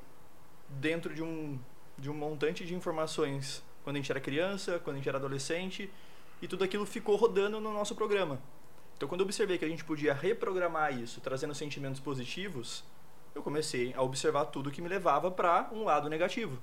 dentro 0.68 1.14
de 1.14 1.22
um, 1.22 1.58
de 1.96 2.10
um 2.10 2.14
montante 2.14 2.64
de 2.64 2.74
informações 2.74 3.62
quando 3.82 3.96
a 3.96 3.98
gente 4.00 4.10
era 4.10 4.20
criança, 4.20 4.78
quando 4.78 4.96
a 4.96 4.98
gente 4.98 5.08
era 5.08 5.18
adolescente, 5.18 5.90
e 6.42 6.46
tudo 6.46 6.64
aquilo 6.64 6.84
ficou 6.84 7.16
rodando 7.16 7.60
no 7.60 7.72
nosso 7.72 7.94
programa. 7.94 8.38
Então, 8.96 9.08
quando 9.08 9.20
eu 9.20 9.24
observei 9.24 9.56
que 9.56 9.64
a 9.64 9.68
gente 9.68 9.84
podia 9.84 10.12
reprogramar 10.12 10.92
isso, 10.98 11.20
trazendo 11.20 11.54
sentimentos 11.54 12.00
positivos, 12.00 12.84
eu 13.34 13.42
comecei 13.42 13.94
a 13.94 14.02
observar 14.02 14.46
tudo 14.46 14.70
que 14.70 14.82
me 14.82 14.88
levava 14.88 15.30
para 15.30 15.70
um 15.72 15.84
lado 15.84 16.08
negativo. 16.08 16.58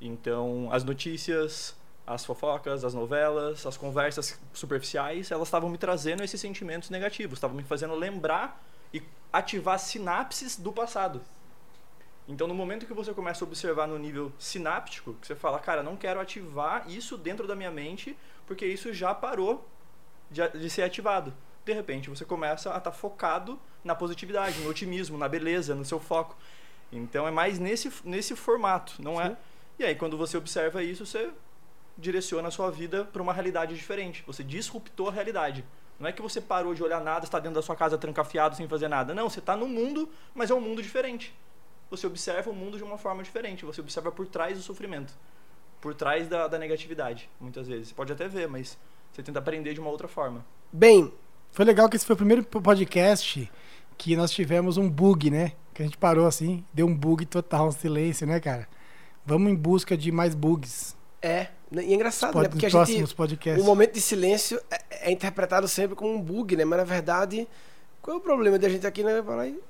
Então, 0.00 0.68
as 0.72 0.84
notícias, 0.84 1.76
as 2.06 2.24
fofocas, 2.24 2.84
as 2.84 2.94
novelas, 2.94 3.64
as 3.66 3.76
conversas 3.76 4.38
superficiais, 4.52 5.30
elas 5.30 5.48
estavam 5.48 5.68
me 5.68 5.78
trazendo 5.78 6.22
esses 6.22 6.40
sentimentos 6.40 6.90
negativos, 6.90 7.38
estavam 7.38 7.56
me 7.56 7.62
fazendo 7.62 7.94
lembrar 7.94 8.62
e 8.92 9.02
ativar 9.32 9.78
sinapses 9.78 10.56
do 10.56 10.72
passado. 10.72 11.20
Então, 12.28 12.46
no 12.46 12.54
momento 12.54 12.84
que 12.84 12.92
você 12.92 13.14
começa 13.14 13.42
a 13.42 13.48
observar 13.48 13.88
no 13.88 13.98
nível 13.98 14.30
sináptico, 14.38 15.14
que 15.14 15.26
você 15.26 15.34
fala, 15.34 15.58
cara, 15.58 15.82
não 15.82 15.96
quero 15.96 16.20
ativar 16.20 16.84
isso 16.86 17.16
dentro 17.16 17.46
da 17.46 17.56
minha 17.56 17.70
mente, 17.70 18.14
porque 18.46 18.66
isso 18.66 18.92
já 18.92 19.14
parou 19.14 19.66
de, 20.30 20.46
de 20.50 20.68
ser 20.68 20.82
ativado. 20.82 21.32
De 21.64 21.72
repente, 21.72 22.10
você 22.10 22.26
começa 22.26 22.74
a 22.74 22.76
estar 22.76 22.92
focado 22.92 23.58
na 23.82 23.94
positividade, 23.94 24.60
no 24.60 24.68
otimismo, 24.68 25.16
na 25.16 25.26
beleza, 25.26 25.74
no 25.74 25.86
seu 25.86 25.98
foco. 25.98 26.36
Então, 26.92 27.26
é 27.26 27.30
mais 27.30 27.58
nesse, 27.58 27.90
nesse 28.04 28.36
formato, 28.36 29.02
não 29.02 29.18
é? 29.18 29.34
E 29.78 29.84
aí, 29.84 29.94
quando 29.94 30.18
você 30.18 30.36
observa 30.36 30.82
isso, 30.82 31.06
você 31.06 31.30
direciona 31.96 32.48
a 32.48 32.50
sua 32.50 32.70
vida 32.70 33.06
para 33.06 33.22
uma 33.22 33.32
realidade 33.32 33.74
diferente. 33.74 34.22
Você 34.26 34.44
disruptou 34.44 35.08
a 35.08 35.12
realidade. 35.12 35.64
Não 35.98 36.06
é 36.06 36.12
que 36.12 36.20
você 36.20 36.42
parou 36.42 36.74
de 36.74 36.82
olhar 36.82 37.00
nada, 37.00 37.24
está 37.24 37.38
dentro 37.38 37.54
da 37.54 37.62
sua 37.62 37.74
casa 37.74 37.96
trancafiado 37.96 38.54
sem 38.54 38.68
fazer 38.68 38.88
nada. 38.88 39.14
Não, 39.14 39.30
você 39.30 39.38
está 39.38 39.56
no 39.56 39.66
mundo, 39.66 40.08
mas 40.34 40.50
é 40.50 40.54
um 40.54 40.60
mundo 40.60 40.82
diferente. 40.82 41.34
Você 41.90 42.06
observa 42.06 42.50
o 42.50 42.54
mundo 42.54 42.76
de 42.76 42.84
uma 42.84 42.98
forma 42.98 43.22
diferente. 43.22 43.64
Você 43.64 43.80
observa 43.80 44.10
por 44.12 44.26
trás 44.26 44.56
do 44.56 44.62
sofrimento, 44.62 45.12
por 45.80 45.94
trás 45.94 46.28
da, 46.28 46.46
da 46.48 46.58
negatividade, 46.58 47.28
muitas 47.40 47.66
vezes. 47.66 47.88
Você 47.88 47.94
pode 47.94 48.12
até 48.12 48.28
ver, 48.28 48.46
mas 48.48 48.76
você 49.12 49.22
tenta 49.22 49.38
aprender 49.38 49.72
de 49.74 49.80
uma 49.80 49.90
outra 49.90 50.06
forma. 50.08 50.44
Bem, 50.72 51.12
Foi 51.50 51.64
legal 51.64 51.88
que 51.88 51.96
esse 51.96 52.04
foi 52.04 52.14
o 52.14 52.16
primeiro 52.16 52.42
podcast 52.44 53.50
que 53.96 54.14
nós 54.14 54.30
tivemos 54.30 54.76
um 54.76 54.88
bug, 54.88 55.30
né? 55.30 55.52
Que 55.72 55.82
a 55.82 55.84
gente 55.84 55.96
parou 55.96 56.26
assim, 56.26 56.62
deu 56.74 56.86
um 56.86 56.94
bug 56.94 57.24
total, 57.24 57.68
um 57.68 57.72
silêncio, 57.72 58.26
né, 58.26 58.38
cara? 58.38 58.68
Vamos 59.24 59.50
em 59.50 59.54
busca 59.54 59.96
de 59.96 60.12
mais 60.12 60.34
bugs. 60.34 60.96
é. 61.22 61.48
E 61.70 61.78
é 61.80 61.94
engraçado, 61.94 62.32
Pod- 62.32 62.44
né? 62.44 62.48
Porque 62.48 62.64
a 62.64 62.70
próximos 62.70 63.00
gente. 63.10 63.14
podcasts. 63.14 63.62
O 63.62 63.66
momento 63.66 63.92
de 63.92 64.00
silêncio 64.00 64.58
é, 64.70 65.08
é 65.08 65.12
interpretado 65.12 65.68
sempre 65.68 65.94
como 65.94 66.14
um 66.14 66.20
bug, 66.20 66.56
né? 66.56 66.64
Mas 66.64 66.78
na 66.78 66.84
verdade, 66.84 67.46
qual 68.00 68.16
é 68.16 68.18
o 68.18 68.22
problema 68.22 68.58
da 68.58 68.68
gente 68.70 68.86
aqui, 68.86 69.02
né? 69.04 69.22
Falar 69.22 69.42
aí 69.42 69.60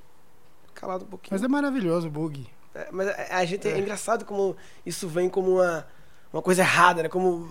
calado 0.79 1.05
um 1.05 1.09
pouquinho. 1.09 1.35
Mas 1.35 1.43
é 1.43 1.49
maravilhoso 1.49 2.09
o 2.09 2.11
bug. 2.11 2.47
É, 2.75 2.89
mas 2.93 3.09
a, 3.09 3.39
a 3.39 3.45
gente 3.45 3.67
é. 3.69 3.79
engraçado 3.79 4.25
como 4.25 4.57
isso 4.87 5.09
vem 5.09 5.29
como 5.29 5.57
uma, 5.57 5.87
uma 6.33 6.43
coisa 6.43 6.63
errada, 6.63 7.03
né? 7.03 7.09
Como 7.09 7.49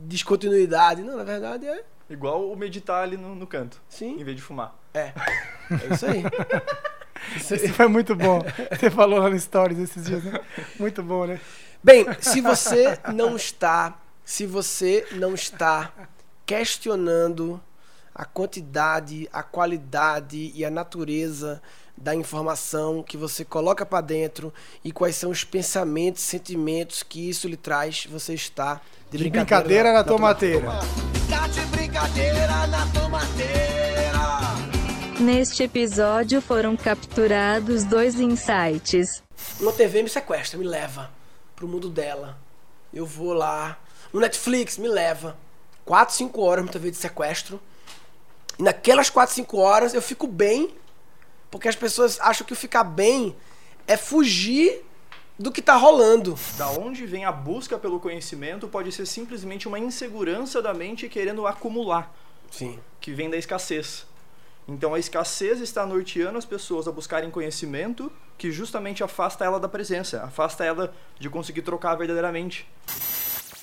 descontinuidade. 0.00 1.02
Não, 1.02 1.16
na 1.16 1.24
verdade 1.24 1.66
é. 1.66 1.84
Igual 2.10 2.50
o 2.50 2.56
meditar 2.56 3.02
ali 3.02 3.16
no, 3.16 3.34
no 3.34 3.46
canto, 3.46 3.80
Sim. 3.88 4.18
em 4.18 4.24
vez 4.24 4.36
de 4.36 4.42
fumar. 4.42 4.78
É. 4.94 5.12
É 5.70 5.94
isso 5.94 6.06
aí. 6.06 6.22
Isso 7.36 7.52
aí. 7.52 7.60
Esse 7.60 7.72
foi 7.72 7.88
muito 7.88 8.14
bom. 8.14 8.40
Você 8.70 8.90
falou 8.90 9.18
lá 9.18 9.28
no 9.28 9.38
Stories 9.38 9.78
esses 9.78 10.04
dias, 10.04 10.22
né? 10.22 10.40
Muito 10.78 11.02
bom, 11.02 11.26
né? 11.26 11.40
Bem, 11.82 12.06
se 12.20 12.40
você 12.40 12.98
não 13.12 13.36
está, 13.36 14.00
se 14.24 14.46
você 14.46 15.06
não 15.12 15.34
está 15.34 15.92
questionando 16.46 17.60
a 18.18 18.24
quantidade, 18.24 19.28
a 19.32 19.44
qualidade 19.44 20.50
e 20.52 20.64
a 20.64 20.70
natureza 20.70 21.62
da 21.96 22.16
informação 22.16 23.00
que 23.00 23.16
você 23.16 23.44
coloca 23.44 23.86
para 23.86 24.00
dentro 24.00 24.52
e 24.84 24.90
quais 24.90 25.14
são 25.14 25.30
os 25.30 25.44
pensamentos, 25.44 26.24
sentimentos 26.24 27.04
que 27.04 27.30
isso 27.30 27.46
lhe 27.46 27.56
traz, 27.56 28.06
você 28.10 28.34
está 28.34 28.80
de, 29.08 29.18
De 29.18 29.30
brincadeira 29.30 29.92
na 29.92 30.02
tomateira. 30.02 30.68
Tá 31.30 31.46
de 31.46 31.60
brincadeira 31.66 32.66
na 32.66 32.86
tomateira. 32.88 34.18
Neste 35.20 35.62
episódio 35.62 36.40
foram 36.40 36.76
capturados 36.76 37.84
dois 37.84 38.18
insights. 38.18 39.22
Uma 39.60 39.72
TV 39.72 40.02
me 40.02 40.08
sequestra, 40.08 40.58
me 40.58 40.66
leva 40.66 41.10
pro 41.54 41.68
mundo 41.68 41.88
dela. 41.88 42.36
Eu 42.92 43.06
vou 43.06 43.32
lá. 43.32 43.78
No 44.12 44.18
Netflix, 44.18 44.76
me 44.76 44.88
leva. 44.88 45.36
4, 45.84 46.16
5 46.16 46.40
horas 46.40 46.64
uma 46.64 46.72
TV 46.72 46.90
de 46.90 46.96
sequestro. 46.96 47.60
E 48.58 48.62
naquelas 48.62 49.08
4, 49.08 49.34
5 49.34 49.56
horas 49.58 49.94
eu 49.94 50.02
fico 50.02 50.26
bem, 50.26 50.74
porque 51.50 51.68
as 51.68 51.76
pessoas 51.76 52.18
acham 52.20 52.46
que 52.46 52.54
ficar 52.54 52.84
bem 52.84 53.36
é 53.86 53.96
fugir 53.96 54.84
do 55.38 55.52
que 55.52 55.62
tá 55.62 55.76
rolando. 55.76 56.36
Da 56.56 56.68
onde 56.70 57.06
vem 57.06 57.24
a 57.24 57.30
busca 57.30 57.78
pelo 57.78 58.00
conhecimento 58.00 58.66
pode 58.66 58.90
ser 58.90 59.06
simplesmente 59.06 59.68
uma 59.68 59.78
insegurança 59.78 60.60
da 60.60 60.74
mente 60.74 61.08
querendo 61.08 61.46
acumular, 61.46 62.12
Sim. 62.50 62.78
que 63.00 63.12
vem 63.12 63.30
da 63.30 63.36
escassez. 63.36 64.06
Então 64.66 64.92
a 64.92 64.98
escassez 64.98 65.60
está 65.60 65.86
norteando 65.86 66.36
as 66.36 66.44
pessoas 66.44 66.86
a 66.88 66.92
buscarem 66.92 67.30
conhecimento 67.30 68.12
que 68.36 68.50
justamente 68.50 69.02
afasta 69.02 69.44
ela 69.44 69.58
da 69.58 69.68
presença, 69.68 70.22
afasta 70.24 70.64
ela 70.64 70.92
de 71.18 71.30
conseguir 71.30 71.62
trocar 71.62 71.94
verdadeiramente. 71.94 72.68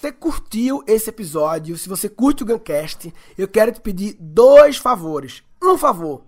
Você 0.05 0.11
curtiu 0.11 0.83
esse 0.85 1.09
episódio, 1.09 1.75
se 1.75 1.89
você 1.89 2.07
curte 2.07 2.43
o 2.43 2.45
Guncast, 2.45 3.11
eu 3.35 3.47
quero 3.47 3.71
te 3.71 3.81
pedir 3.81 4.15
dois 4.19 4.77
favores. 4.77 5.41
Um 5.59 5.79
favor, 5.79 6.21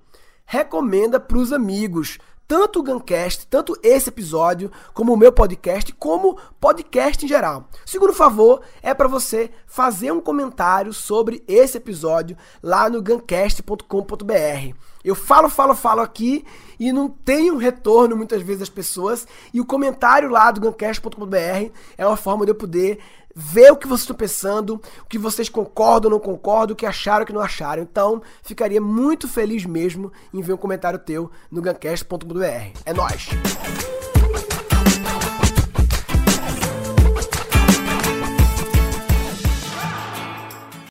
recomenda 0.48 1.20
para 1.20 1.38
os 1.38 1.54
amigos, 1.54 2.18
tanto 2.48 2.80
o 2.80 2.84
Guncast, 2.84 3.46
tanto 3.46 3.78
esse 3.84 4.10
episódio, 4.10 4.72
como 4.96 5.14
o 5.14 5.18
meu 5.18 5.32
podcast, 5.32 5.94
como 5.94 6.40
podcast 6.60 7.24
em 7.24 7.28
geral. 7.28 7.70
Segundo 7.86 8.14
favor 8.14 8.62
é 8.82 8.96
para 8.96 9.08
você 9.08 9.52
fazer 9.68 10.12
um 10.12 10.22
comentário 10.22 10.92
sobre 10.92 11.44
esse 11.48 11.78
episódio 11.78 12.36
lá 12.64 12.90
no 12.90 13.00
guncast.com.br. 13.00 14.76
Eu 15.04 15.14
falo, 15.14 15.50
falo, 15.50 15.76
falo 15.76 16.02
aqui 16.02 16.44
e 16.80 16.92
não 16.92 17.08
tenho 17.08 17.58
retorno 17.58 18.18
muitas 18.18 18.42
vezes 18.42 18.62
das 18.62 18.70
pessoas. 18.70 19.28
E 19.54 19.62
o 19.62 19.66
comentário 19.66 20.30
lá 20.30 20.50
do 20.50 20.62
guncast.com.br 20.62 21.72
é 21.96 22.08
uma 22.08 22.18
forma 22.18 22.44
de 22.44 22.52
eu 22.52 22.56
poder 22.56 23.00
ver 23.40 23.72
o 23.72 23.78
que 23.78 23.88
vocês 23.88 24.02
estão 24.02 24.16
pensando, 24.16 24.82
o 25.04 25.06
que 25.08 25.20
vocês 25.20 25.48
concordam 25.48 26.12
ou 26.12 26.18
não 26.18 26.20
concordam, 26.20 26.74
o 26.74 26.76
que 26.76 26.88
acharam 26.88 27.20
ou 27.20 27.26
que 27.28 27.34
não 27.34 27.42
acharam. 27.42 27.84
Então, 27.84 28.20
ficaria 28.42 28.82
muito 28.82 29.28
feliz 29.28 29.64
mesmo 29.64 30.12
em 30.34 30.42
ver 30.42 30.54
um 30.54 30.58
comentário 30.58 30.98
teu 30.98 31.30
no 31.52 31.62
guncast.com.br. 31.62 32.80
É 32.84 32.94
nóis! 32.94 33.97